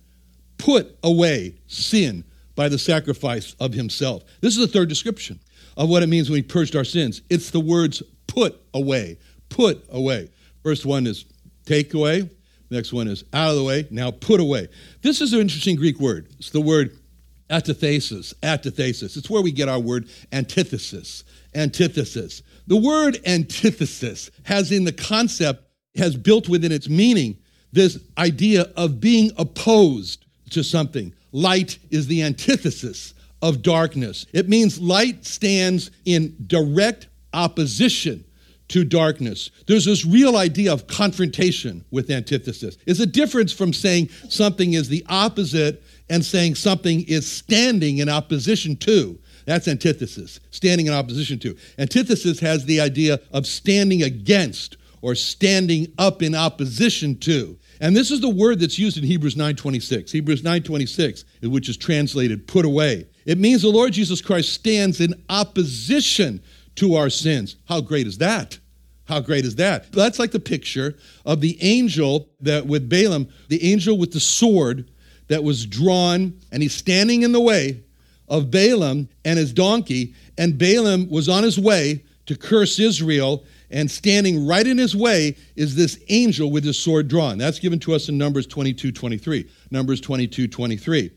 put 0.63 0.97
away 1.03 1.55
sin 1.67 2.23
by 2.55 2.69
the 2.69 2.79
sacrifice 2.79 3.55
of 3.61 3.73
himself. 3.73 4.23
This 4.41 4.57
is 4.57 4.61
the 4.61 4.73
third 4.73 4.89
description 4.89 5.41
of 5.77 5.89
what 5.89 6.03
it 6.03 6.09
means 6.09 6.29
when 6.29 6.37
he 6.37 6.43
purged 6.43 6.77
our 6.77 6.85
sins. 6.85 7.23
It's 7.31 7.51
the 7.51 7.61
words 7.61 8.03
put 8.27 8.61
away, 8.75 9.19
put 9.49 9.85
away. 9.91 10.31
First 10.63 10.85
one 10.87 11.07
is 11.07 11.25
take 11.65 11.95
away, 11.95 12.29
next 12.71 12.93
one 12.93 13.09
is 13.09 13.25
out 13.33 13.51
of 13.51 13.57
the 13.57 13.65
way, 13.65 13.87
now 13.91 14.11
put 14.11 14.41
away. 14.41 14.69
This 15.03 15.21
is 15.21 15.33
an 15.33 15.41
interesting 15.41 15.77
Greek 15.77 15.99
word. 15.99 16.29
It's 16.39 16.51
the 16.51 16.61
word 16.61 16.99
antithesis, 17.51 18.35
antithesis. 18.43 19.17
It's 19.17 19.31
where 19.31 19.43
we 19.43 19.53
get 19.53 19.69
our 19.69 19.79
word 19.79 20.09
antithesis, 20.33 21.25
antithesis. 21.55 22.43
The 22.67 22.77
word 22.77 23.19
antithesis 23.27 24.31
has 24.45 24.73
in 24.73 24.85
the 24.85 24.93
concept, 24.93 25.65
has 25.97 26.17
built 26.17 26.49
within 26.49 26.73
its 26.73 26.89
meaning 26.89 27.39
this 27.73 27.99
idea 28.19 28.67
of 28.77 29.01
being 29.01 29.31
opposed 29.37 30.25
to 30.51 30.63
something, 30.63 31.15
Light 31.33 31.79
is 31.91 32.07
the 32.07 32.23
antithesis 32.23 33.15
of 33.41 33.63
darkness. 33.63 34.27
It 34.33 34.49
means 34.49 34.81
light 34.81 35.25
stands 35.25 35.91
in 36.05 36.37
direct 36.47 37.09
opposition 37.33 38.25
to 38.69 38.85
darkness. 38.85 39.51
There's 39.67 39.85
this 39.85 40.07
real 40.07 40.37
idea 40.37 40.73
of 40.73 40.87
confrontation 40.87 41.85
with 41.91 42.11
antithesis. 42.11 42.79
It's 42.87 43.01
a 43.01 43.07
difference 43.07 43.53
from 43.53 43.73
saying 43.73 44.09
something 44.29 44.75
is 44.75 44.89
the 44.89 45.05
opposite 45.09 45.83
and 46.09 46.25
saying 46.25 46.55
something 46.55 47.05
is 47.09 47.31
standing 47.31 47.99
in 47.99 48.09
opposition 48.09 48.77
to. 48.77 49.19
That's 49.45 49.69
antithesis, 49.69 50.41
standing 50.51 50.87
in 50.87 50.93
opposition 50.93 51.39
to. 51.41 51.57
Antithesis 51.79 52.39
has 52.41 52.65
the 52.65 52.81
idea 52.81 53.21
of 53.33 53.47
standing 53.47 54.05
against 54.05 54.77
or 55.03 55.15
standing 55.15 55.93
up 55.99 56.23
in 56.23 56.35
opposition 56.35 57.19
to. 57.19 57.59
And 57.83 57.97
this 57.97 58.13
is 58.13 58.21
the 58.21 58.29
word 58.29 58.61
that's 58.61 58.79
used 58.79 58.97
in 58.97 59.03
Hebrews 59.03 59.35
9:26. 59.35 60.13
Hebrews 60.13 60.43
9:26, 60.43 61.25
which 61.43 61.69
is 61.69 61.77
translated 61.77 62.47
put 62.47 62.65
away. 62.65 63.07
It 63.27 63.39
means 63.39 63.63
the 63.63 63.69
Lord 63.71 63.93
Jesus 63.93 64.21
Christ 64.21 64.53
stands 64.53 65.01
in 65.01 65.21
opposition 65.29 66.41
to 66.77 66.95
our 66.95 67.11
sins. 67.11 67.57
How 67.65 67.81
great 67.81 68.07
is 68.07 68.19
that? 68.19 68.61
How 69.07 69.19
great 69.19 69.45
is 69.45 69.57
that? 69.57 69.91
That's 69.91 70.21
like 70.21 70.31
the 70.31 70.39
picture 70.39 70.95
of 71.27 71.41
the 71.41 71.59
angel 71.61 72.29
that 72.41 72.67
with 72.67 72.89
Balaam, 72.89 73.27
the 73.49 73.73
angel 73.73 73.99
with 73.99 74.13
the 74.13 74.21
sword 74.21 74.89
that 75.27 75.43
was 75.43 75.67
drawn 75.67 76.35
and 76.53 76.63
he's 76.63 76.75
standing 76.75 77.23
in 77.23 77.33
the 77.33 77.41
way 77.41 77.81
of 78.29 78.49
Balaam 78.53 79.09
and 79.25 79.41
his 79.41 79.53
donkey 79.53 80.15
and 80.39 80.57
Balaam 80.57 81.11
was 81.11 81.29
on 81.29 81.43
his 81.43 81.59
way 81.59 82.05
to 82.27 82.37
curse 82.37 82.79
Israel 82.79 83.45
and 83.73 83.91
standing 83.91 84.47
right 84.47 84.67
in 84.67 84.79
his 84.79 84.95
way 84.95 85.35
is 85.57 85.75
this 85.75 85.99
angel 86.11 86.51
with 86.51 86.65
his 86.65 86.79
sword 86.79 87.09
drawn. 87.09 87.39
That's 87.39 87.59
given 87.59 87.79
to 87.81 87.95
us 87.95 88.09
in 88.09 88.19
Numbers 88.19 88.47
22 88.47 88.93
23. 88.93 89.49
Numbers 89.71 90.01
22 90.01 90.47
23. 90.47 91.11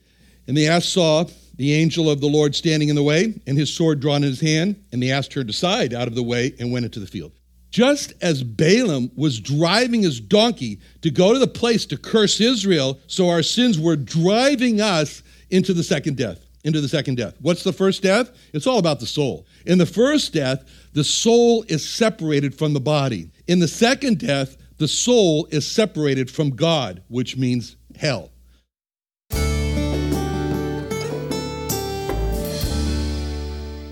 And 0.47 0.55
the 0.55 0.67
ass 0.67 0.85
saw 0.85 1.25
the 1.57 1.73
angel 1.73 2.09
of 2.09 2.21
the 2.21 2.27
Lord 2.27 2.55
standing 2.55 2.89
in 2.89 2.95
the 2.95 3.03
way, 3.03 3.33
and 3.47 3.57
his 3.57 3.73
sword 3.73 3.99
drawn 3.99 4.23
in 4.23 4.29
his 4.29 4.41
hand, 4.41 4.83
and 4.91 5.01
the 5.01 5.11
ass 5.11 5.27
turned 5.27 5.49
aside 5.49 5.93
out 5.93 6.07
of 6.07 6.15
the 6.15 6.23
way 6.23 6.53
and 6.59 6.71
went 6.71 6.85
into 6.85 6.99
the 6.99 7.07
field. 7.07 7.31
Just 7.71 8.13
as 8.21 8.43
Balaam 8.43 9.11
was 9.15 9.39
driving 9.39 10.01
his 10.01 10.19
donkey 10.19 10.79
to 11.01 11.11
go 11.11 11.33
to 11.33 11.39
the 11.39 11.47
place 11.47 11.85
to 11.87 11.97
curse 11.97 12.39
Israel, 12.39 12.99
so 13.07 13.29
our 13.29 13.43
sins 13.43 13.79
were 13.79 13.97
driving 13.97 14.79
us 14.79 15.23
into 15.49 15.73
the 15.73 15.83
second 15.83 16.17
death 16.17 16.44
into 16.65 16.81
the 16.81 16.89
second 16.89 17.15
death. 17.15 17.35
What's 17.39 17.63
the 17.63 17.71
first 17.71 18.03
death? 18.03 18.31
It's 18.51 18.67
all 18.67 18.79
about 18.79 18.99
the 18.99 19.05
soul. 19.05 19.45
In 19.65 19.77
the 19.77 19.85
first 19.85 20.33
death, 20.33 20.65
the 20.93 21.03
soul 21.03 21.63
is 21.69 21.87
separated 21.87 22.53
from 22.55 22.73
the 22.73 22.81
body. 22.81 23.29
In 23.47 23.59
the 23.59 23.67
second 23.67 24.19
death, 24.19 24.57
the 24.77 24.87
soul 24.87 25.47
is 25.51 25.65
separated 25.65 26.29
from 26.29 26.49
God, 26.49 27.03
which 27.07 27.37
means 27.37 27.77
hell. 27.95 28.31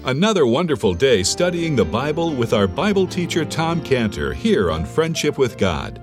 Another 0.05 0.45
wonderful 0.45 0.93
day 0.93 1.23
studying 1.23 1.77
the 1.77 1.85
Bible 1.85 2.35
with 2.35 2.51
our 2.51 2.67
Bible 2.67 3.07
teacher 3.07 3.45
Tom 3.45 3.81
Cantor 3.81 4.33
here 4.33 4.69
on 4.69 4.83
Friendship 4.83 5.37
with 5.37 5.57
God. 5.57 6.02